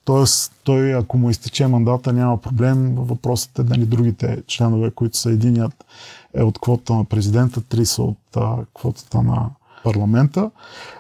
Тоест, 0.06 0.54
той, 0.64 0.96
ако 0.96 1.18
му 1.18 1.30
изтече 1.30 1.68
мандата, 1.68 2.14
няма 2.14 2.38
проблем. 2.38 2.96
Въпросът 2.96 3.60
е 3.60 3.64
дали 3.64 3.86
другите 3.86 4.44
членове, 4.48 4.92
които 4.92 5.18
са 5.18 5.30
единият 5.30 5.86
е 6.34 6.44
от 6.44 6.60
квотата 6.60 6.94
на 6.94 7.06
президента, 7.06 7.62
три 7.62 7.86
са 7.86 8.04
от 8.04 8.18
а, 8.36 8.58
квотата 8.74 9.22
на 9.22 9.50
парламента. 9.84 10.52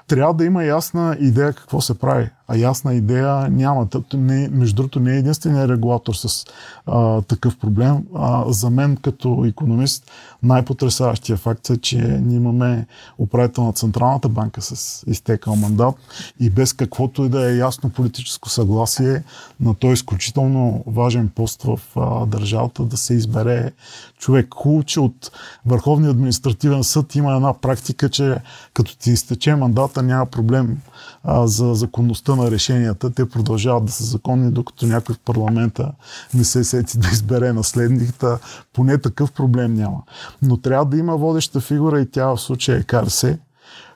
Трябва 0.07 0.33
да 0.33 0.45
има 0.45 0.63
ясна 0.63 1.17
идея 1.19 1.53
какво 1.53 1.81
се 1.81 1.99
прави. 1.99 2.29
А 2.47 2.57
ясна 2.57 2.93
идея 2.93 3.49
няма. 3.49 3.87
Не, 4.13 4.49
между 4.49 4.75
другото, 4.75 4.99
не 4.99 5.15
е 5.15 5.17
единствения 5.17 5.67
регулатор 5.67 6.13
с 6.13 6.45
а, 6.85 7.21
такъв 7.21 7.57
проблем. 7.57 8.03
А, 8.15 8.51
за 8.51 8.69
мен, 8.69 8.97
като 8.97 9.45
економист, 9.47 10.11
най-потрясаващия 10.43 11.37
факт 11.37 11.69
е, 11.69 11.77
че 11.77 11.97
ние 11.97 12.37
имаме 12.37 12.87
управител 13.17 13.63
на 13.63 13.73
Централната 13.73 14.29
банка 14.29 14.61
с 14.61 15.03
изтекал 15.07 15.55
мандат 15.55 15.95
и 16.39 16.49
без 16.49 16.73
каквото 16.73 17.25
и 17.25 17.29
да 17.29 17.51
е 17.51 17.57
ясно 17.57 17.89
политическо 17.89 18.49
съгласие 18.49 19.23
на 19.59 19.75
този 19.75 19.93
изключително 19.93 20.83
важен 20.87 21.29
пост 21.35 21.63
в 21.63 21.79
а, 21.95 22.25
държавата 22.25 22.83
да 22.83 22.97
се 22.97 23.13
избере 23.13 23.71
човек. 24.19 24.47
Хубаво, 24.55 24.83
че 24.83 24.99
от 24.99 25.31
Върховния 25.65 26.11
административен 26.11 26.83
съд 26.83 27.15
има 27.15 27.35
една 27.35 27.53
практика, 27.53 28.09
че 28.09 28.37
като 28.73 28.97
ти 28.97 29.11
изтече 29.11 29.55
мандата 29.55 30.02
няма 30.03 30.25
проблем 30.25 30.77
а, 31.23 31.47
за 31.47 31.73
законността 31.73 32.35
на 32.35 32.51
решенията. 32.51 33.09
Те 33.13 33.29
продължават 33.29 33.85
да 33.85 33.91
са 33.91 34.03
законни, 34.03 34.51
докато 34.51 34.85
някой 34.85 35.15
в 35.15 35.19
парламента 35.19 35.91
не 36.33 36.43
се 36.43 36.63
сети 36.63 36.97
да 36.97 37.07
избере 37.07 37.53
наследниката. 37.53 38.39
Поне 38.73 38.97
такъв 38.97 39.31
проблем 39.31 39.73
няма. 39.73 40.03
Но 40.41 40.57
трябва 40.57 40.85
да 40.85 40.97
има 40.97 41.17
водеща 41.17 41.61
фигура 41.61 42.01
и 42.01 42.11
тя 42.11 42.27
в 42.27 42.37
случая 42.37 42.77
е 42.77 42.83
Карсе, 42.83 43.39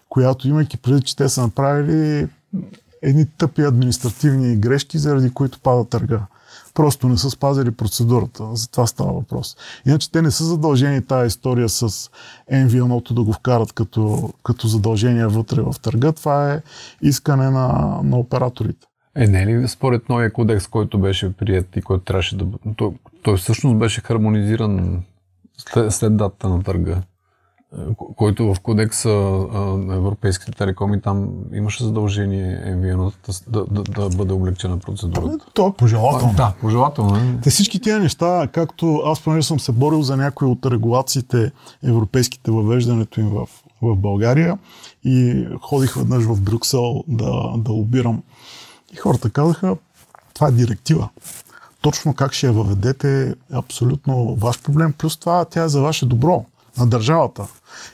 която 0.10 0.48
имайки 0.48 0.78
преди, 0.78 1.02
че 1.02 1.16
те 1.16 1.30
са 1.30 1.42
направили 1.42 2.28
едни 3.02 3.26
тъпи 3.26 3.62
административни 3.62 4.56
грешки, 4.56 4.98
заради 4.98 5.30
които 5.30 5.60
пада 5.60 5.86
търга. 5.90 6.20
Просто 6.78 7.08
не 7.08 7.18
са 7.18 7.30
спазили 7.30 7.72
процедурата. 7.72 8.56
За 8.56 8.72
това 8.72 8.88
става 8.88 9.14
въпрос. 9.14 9.58
Иначе 9.86 10.12
те 10.12 10.22
не 10.22 10.32
са 10.32 10.44
задължени 10.44 11.06
тази 11.06 11.28
история 11.28 11.70
с 11.70 12.10
NVNO 12.52 13.14
да 13.14 13.24
го 13.24 13.34
вкарат 13.34 13.74
като, 13.74 14.34
като 14.44 14.68
задължение 14.68 15.28
вътре 15.28 15.62
в 15.62 15.76
търга. 15.82 16.12
Това 16.12 16.54
е 16.54 16.62
искане 17.02 17.50
на, 17.50 18.00
на 18.04 18.18
операторите. 18.18 18.88
Е, 19.16 19.28
не 19.28 19.42
е 19.42 19.46
ли 19.46 19.68
според 19.68 20.10
новия 20.10 20.34
кодекс, 20.34 20.68
който 20.68 21.00
беше 21.00 21.34
прият 21.34 21.76
и 21.76 21.82
който 21.82 22.04
трябваше 22.04 22.38
да... 22.38 22.46
Той, 22.76 22.92
той 23.24 23.38
всъщност 23.38 23.80
беше 23.80 24.02
хармонизиран 24.02 25.04
след, 25.58 25.94
след 25.94 26.18
дата 26.18 26.50
на 26.50 26.64
търга? 26.64 27.02
Който 28.16 28.54
в 28.54 28.60
кодекса 28.60 29.10
на 29.10 29.96
европейските 29.96 30.52
телекоми 30.52 31.02
там 31.02 31.30
имаше 31.54 31.84
задължение 31.84 32.64
MVNO 32.68 33.14
да, 33.48 33.66
да, 33.66 33.84
да 33.84 34.18
бъде 34.18 34.34
облегчена 34.34 34.80
процедурата. 34.80 35.46
То 35.54 35.68
е 35.68 35.74
пожелателно. 35.74 36.34
Да, 36.34 36.54
пожелателно. 36.62 37.16
Е. 37.16 37.40
Те 37.44 37.50
всички 37.50 37.80
тия 37.80 38.00
неща, 38.00 38.48
както 38.52 39.02
аз 39.06 39.22
понеже 39.22 39.48
съм 39.48 39.60
се 39.60 39.72
борил 39.72 40.02
за 40.02 40.18
някои 40.18 40.48
от 40.48 40.66
регулациите 40.66 41.52
европейските 41.84 42.52
въвеждането 42.52 43.20
им 43.20 43.30
в, 43.30 43.48
в 43.82 43.96
България 43.96 44.58
и 45.04 45.48
ходих 45.62 45.96
веднъж 45.96 46.24
в 46.24 46.42
Брюксел 46.42 47.04
да, 47.08 47.54
да 47.58 47.72
лобирам. 47.72 48.24
И 48.94 48.96
хората 48.96 49.30
казаха, 49.30 49.78
това 50.34 50.48
е 50.48 50.52
директива. 50.52 51.10
Точно 51.82 52.14
как 52.14 52.34
ще 52.34 52.48
я 52.48 52.54
въведете 52.54 53.30
е 53.30 53.34
абсолютно 53.54 54.36
ваш 54.36 54.62
проблем. 54.62 54.94
Плюс 54.98 55.18
това 55.18 55.46
тя 55.46 55.64
е 55.64 55.70
за 55.70 55.82
ваше 55.82 56.06
добро 56.06 56.46
на 56.78 56.88
държавата. 56.88 57.48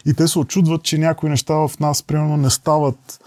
И 0.06 0.14
те 0.14 0.28
се 0.28 0.40
очудват, 0.40 0.84
че 0.84 0.98
някои 0.98 1.30
неща 1.30 1.54
в 1.54 1.72
нас, 1.80 2.04
примерно, 2.04 2.38
не 2.38 2.50
стават 2.50 3.20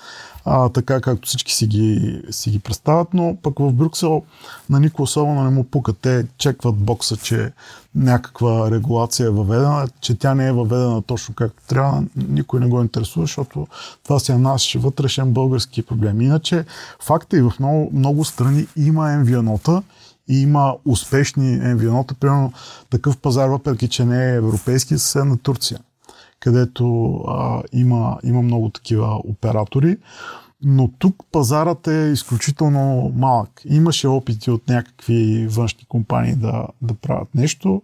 а, 0.48 0.68
така, 0.68 1.00
както 1.00 1.28
всички 1.28 1.54
си 1.54 1.66
ги, 1.66 2.22
си 2.30 2.50
ги 2.50 2.58
представят, 2.58 3.14
но 3.14 3.36
пък 3.42 3.58
в 3.58 3.72
Брюксел 3.72 4.22
на 4.70 4.80
никой 4.80 5.02
особено 5.02 5.44
не 5.44 5.50
му 5.50 5.64
пука. 5.64 5.92
Те 5.92 6.26
чекват 6.38 6.76
бокса, 6.76 7.16
че 7.16 7.52
някаква 7.94 8.70
регулация 8.70 9.26
е 9.26 9.30
въведена, 9.30 9.88
че 10.00 10.18
тя 10.18 10.34
не 10.34 10.46
е 10.46 10.52
въведена 10.52 11.02
точно 11.02 11.34
както 11.34 11.62
трябва. 11.68 12.02
Никой 12.16 12.60
не 12.60 12.66
го 12.66 12.80
интересува, 12.80 13.26
защото 13.26 13.66
това 14.04 14.18
си 14.18 14.32
е 14.32 14.38
наш 14.38 14.74
вътрешен 14.74 15.32
български 15.32 15.82
проблем. 15.82 16.20
Иначе 16.20 16.64
факта 17.00 17.36
е 17.36 17.38
и 17.38 17.42
в 17.42 17.52
много, 17.60 17.90
много 17.92 18.24
страни 18.24 18.66
има 18.76 19.02
MVNO-та 19.04 19.82
и 20.28 20.42
има 20.42 20.74
успешни 20.84 21.58
MVNO-та. 21.60 22.14
Примерно 22.14 22.52
такъв 22.90 23.16
пазар, 23.16 23.48
въпреки 23.48 23.88
че 23.88 24.04
не 24.04 24.32
е 24.32 24.36
европейски, 24.36 24.98
се 24.98 25.24
на 25.24 25.38
Турция 25.38 25.78
където 26.40 27.14
а, 27.28 27.62
има, 27.72 28.18
има 28.24 28.42
много 28.42 28.70
такива 28.70 29.20
оператори. 29.24 29.96
Но 30.62 30.88
тук 30.98 31.16
пазарът 31.32 31.86
е 31.86 32.10
изключително 32.12 33.12
малък. 33.16 33.62
Имаше 33.64 34.08
опити 34.08 34.50
от 34.50 34.68
някакви 34.68 35.46
външни 35.50 35.84
компании 35.88 36.34
да, 36.34 36.66
да 36.82 36.94
правят 36.94 37.28
нещо 37.34 37.82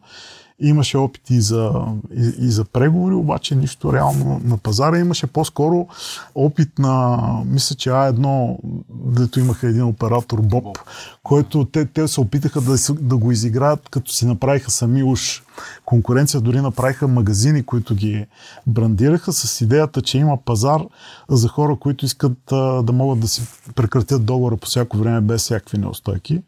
Имаше 0.63 0.99
опити 0.99 1.41
за, 1.41 1.73
и, 2.17 2.33
и 2.39 2.51
за 2.51 2.65
преговори, 2.65 3.15
обаче 3.15 3.55
нищо 3.55 3.93
реално 3.93 4.41
на 4.45 4.59
пазара. 4.59 4.99
Имаше 4.99 5.27
по-скоро 5.27 5.89
опит 6.35 6.79
на, 6.79 7.19
мисля, 7.47 7.77
че 7.77 7.91
А1, 7.91 8.57
дето 8.91 9.41
имаха 9.41 9.69
един 9.69 9.83
оператор 9.83 10.41
Боб, 10.41 10.79
който 11.23 11.65
те, 11.65 11.87
те 11.87 12.09
се 12.09 12.21
опитаха 12.21 12.61
да, 12.61 12.77
да 13.01 13.17
го 13.17 13.33
изиграят, 13.33 13.89
като 13.89 14.13
си 14.13 14.27
направиха 14.27 14.71
сами 14.71 15.03
уж 15.03 15.43
конкуренция, 15.85 16.41
дори 16.41 16.61
направиха 16.61 17.09
магазини, 17.09 17.63
които 17.63 17.95
ги 17.95 18.27
брандираха 18.67 19.33
с 19.33 19.61
идеята, 19.61 20.03
че 20.03 20.19
има 20.19 20.37
пазар 20.45 20.81
за 21.29 21.49
хора, 21.49 21.77
които 21.81 22.05
искат 22.05 22.53
а, 22.53 22.83
да 22.83 22.93
могат 22.93 23.21
да 23.21 23.29
си 23.29 23.43
прекратят 23.75 24.25
договора 24.25 24.57
по 24.57 24.67
всяко 24.67 24.97
време 24.97 25.21
без 25.21 25.43
всякакви 25.43 25.79
неустойки, 25.79 26.43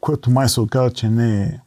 което 0.00 0.30
май 0.30 0.48
се 0.48 0.60
оказа, 0.60 0.90
че 0.90 1.08
не 1.08 1.42
е 1.42 1.60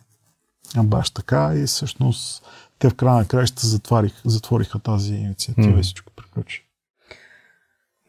баш 0.78 1.10
така 1.10 1.52
и 1.56 1.66
всъщност 1.66 2.44
те 2.80 2.90
в 2.90 2.96
края 2.96 3.16
на 3.16 3.26
краищата 3.26 3.68
затворих, 3.68 4.14
затвориха 4.26 4.80
тази 4.80 5.14
инициатива 5.14 5.74
mm. 5.74 5.80
и 5.80 5.84
всичко 5.84 6.12
приключи. 6.16 6.66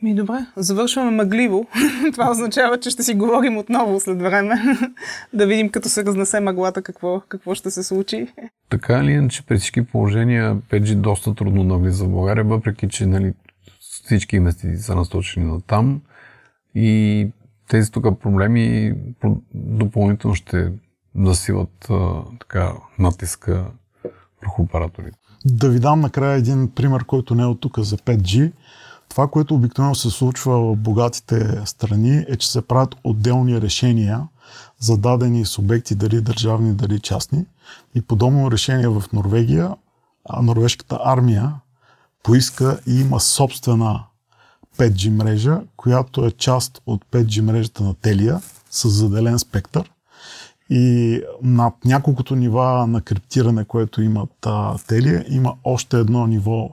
Ми 0.03 0.15
добре, 0.15 0.47
завършваме 0.57 1.11
мъгливо. 1.11 1.67
Това 2.13 2.31
означава, 2.31 2.81
че 2.81 2.91
ще 2.91 3.03
си 3.03 3.15
говорим 3.15 3.59
отново 3.59 4.01
след 4.01 4.23
време. 4.23 4.55
да 5.33 5.47
видим 5.47 5.69
като 5.69 5.89
се 5.89 6.05
разнесе 6.05 6.41
мъглата 6.41 6.83
какво, 6.83 7.21
какво 7.21 7.55
ще 7.55 7.71
се 7.71 7.83
случи. 7.83 8.27
Така 8.69 8.99
или 8.99 9.11
иначе, 9.13 9.43
при 9.47 9.59
всички 9.59 9.85
положения 9.85 10.57
5G 10.57 10.95
доста 10.95 11.35
трудно 11.35 11.65
навлиза 11.65 12.05
в 12.05 12.11
България, 12.11 12.45
въпреки 12.45 12.89
че 12.89 13.07
нали, 13.07 13.33
всички 13.81 14.37
инвестиции 14.37 14.79
са 14.79 14.95
насточени 14.95 15.47
на 15.47 15.61
там. 15.61 16.01
И 16.75 17.29
тези 17.69 17.93
тук 17.93 18.21
проблеми 18.21 18.95
допълнително 19.55 20.35
ще 20.35 20.73
засилат 21.17 21.89
така 22.41 22.73
натиска 22.99 23.67
върху 24.43 24.63
операторите. 24.63 25.19
Да 25.45 25.69
ви 25.69 25.81
дам 25.81 26.01
накрая 26.01 26.39
един 26.39 26.71
пример, 26.75 27.05
който 27.05 27.35
не 27.35 27.43
е 27.43 27.47
от 27.47 27.61
тук 27.61 27.79
за 27.79 27.97
5G. 27.97 28.53
Това, 29.09 29.29
което 29.29 29.55
обикновено 29.55 29.95
се 29.95 30.11
случва 30.11 30.61
в 30.61 30.77
богатите 30.77 31.61
страни 31.65 32.25
е, 32.29 32.37
че 32.37 32.51
се 32.51 32.63
правят 32.63 32.95
отделни 33.05 33.61
решения 33.61 34.29
за 34.79 34.97
дадени 34.97 35.47
субекти, 35.47 35.95
дали 35.95 36.21
държавни, 36.21 36.75
дали 36.75 37.01
частни. 37.01 37.45
И 37.95 38.03
подобно 38.03 38.51
решение 38.51 38.89
в 38.89 39.03
Норвегия, 39.13 39.75
а 40.29 40.43
норвежката 40.43 40.99
армия 41.05 41.55
поиска 42.23 42.81
и 42.87 43.01
има 43.01 43.21
собствена 43.21 44.05
5G 44.79 45.11
мрежа, 45.11 45.61
която 45.77 46.25
е 46.25 46.31
част 46.31 46.83
от 46.87 47.05
5G 47.05 47.41
мрежата 47.41 47.83
на 47.83 47.95
Телия 47.95 48.41
с 48.71 48.89
заделен 48.89 49.39
спектър. 49.39 49.91
И 50.71 51.23
над 51.43 51.75
няколкото 51.85 52.37
нива 52.37 52.87
на 52.87 53.01
криптиране, 53.01 53.65
което 53.65 54.03
имат 54.03 54.47
а, 54.47 54.79
Телия, 54.79 55.25
има 55.29 55.55
още 55.65 55.99
едно 55.99 56.27
ниво 56.27 56.71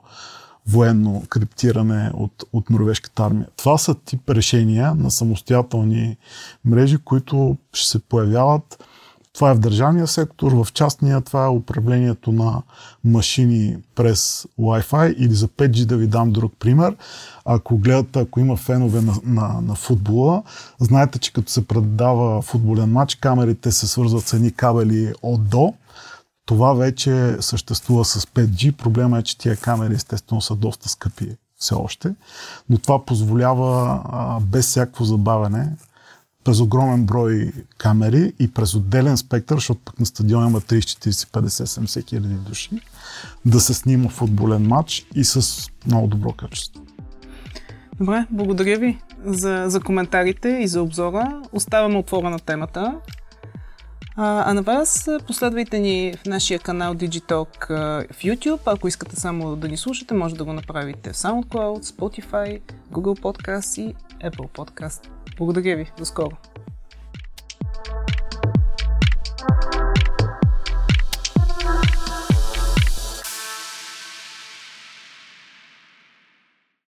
военно 0.67 1.23
криптиране 1.29 2.11
от, 2.13 2.43
от 2.53 2.69
норвежката 2.69 3.23
армия. 3.23 3.47
Това 3.57 3.77
са 3.77 3.95
тип 3.95 4.29
решения 4.29 4.95
на 4.95 5.11
самостоятелни 5.11 6.17
мрежи, 6.65 6.97
които 6.97 7.57
ще 7.73 7.89
се 7.89 7.99
появяват. 7.99 8.83
Това 9.37 9.51
е 9.51 9.55
в 9.55 9.59
държавния 9.59 10.07
сектор, 10.07 10.51
в 10.51 10.67
частния 10.73 11.21
това 11.21 11.45
е 11.45 11.49
управлението 11.49 12.31
на 12.31 12.61
машини 13.03 13.77
през 13.95 14.47
Wi-Fi 14.59 15.15
или 15.15 15.33
за 15.33 15.47
5G 15.47 15.85
да 15.85 15.97
ви 15.97 16.07
дам 16.07 16.31
друг 16.31 16.53
пример. 16.59 16.95
Ако 17.45 17.77
гледате, 17.77 18.19
ако 18.19 18.39
има 18.39 18.55
фенове 18.55 19.01
на, 19.01 19.13
на, 19.23 19.61
на 19.61 19.75
футбола, 19.75 20.43
знаете, 20.79 21.19
че 21.19 21.33
като 21.33 21.51
се 21.51 21.67
предава 21.67 22.41
футболен 22.41 22.91
матч, 22.91 23.15
камерите 23.15 23.71
се 23.71 23.87
свързват 23.87 24.27
с 24.27 24.33
едни 24.33 24.51
кабели 24.51 25.13
от 25.21 25.49
до 25.49 25.73
това 26.45 26.73
вече 26.73 27.37
съществува 27.39 28.05
с 28.05 28.25
5G. 28.25 28.71
Проблема 28.71 29.19
е, 29.19 29.23
че 29.23 29.37
тия 29.37 29.57
камери 29.57 29.93
естествено 29.93 30.41
са 30.41 30.55
доста 30.55 30.89
скъпи 30.89 31.37
все 31.59 31.75
още, 31.75 32.15
но 32.69 32.77
това 32.77 33.05
позволява 33.05 34.01
а, 34.05 34.39
без 34.39 34.67
всякакво 34.67 35.03
забавене 35.03 35.69
през 36.47 36.59
огромен 36.59 37.05
брой 37.05 37.51
камери 37.77 38.33
и 38.39 38.51
през 38.51 38.75
отделен 38.75 39.17
спектър, 39.17 39.55
защото 39.55 39.81
пък 39.85 39.99
на 39.99 40.05
стадион 40.05 40.47
има 40.47 40.61
30, 40.61 40.79
40, 40.79 41.11
50, 41.11 41.47
70 41.47 42.09
хиляди 42.09 42.35
души, 42.35 42.69
да 43.45 43.59
се 43.59 43.73
снима 43.73 44.09
футболен 44.09 44.67
матч 44.67 45.05
и 45.15 45.23
с 45.23 45.69
много 45.87 46.07
добро 46.07 46.31
качество. 46.31 46.81
Добре, 47.99 48.25
благодаря 48.31 48.79
ви 48.79 48.99
за, 49.25 49.63
за 49.67 49.79
коментарите 49.79 50.49
и 50.61 50.67
за 50.67 50.81
обзора. 50.81 51.41
Оставяме 51.51 51.97
отворена 51.97 52.39
темата. 52.39 52.95
А, 54.19 54.51
а 54.51 54.53
на 54.53 54.61
вас 54.61 55.09
последвайте 55.27 55.79
ни 55.79 56.13
в 56.23 56.25
нашия 56.25 56.59
канал 56.59 56.93
Digitalk 56.93 57.67
в 58.13 58.23
YouTube. 58.23 58.59
Ако 58.65 58.87
искате 58.87 59.15
само 59.15 59.55
да 59.55 59.67
ни 59.67 59.77
слушате, 59.77 60.13
може 60.13 60.35
да 60.35 60.43
го 60.43 60.53
направите 60.53 61.13
в 61.13 61.15
SoundCloud, 61.15 61.83
Spotify, 61.83 62.61
Google 62.91 63.19
Podcast 63.21 63.81
и 63.81 63.95
Apple 64.29 64.49
Podcast. 64.49 65.07
Благодаря 65.37 65.75
ви. 65.75 65.91
До 65.97 66.05
скоро! 66.05 66.37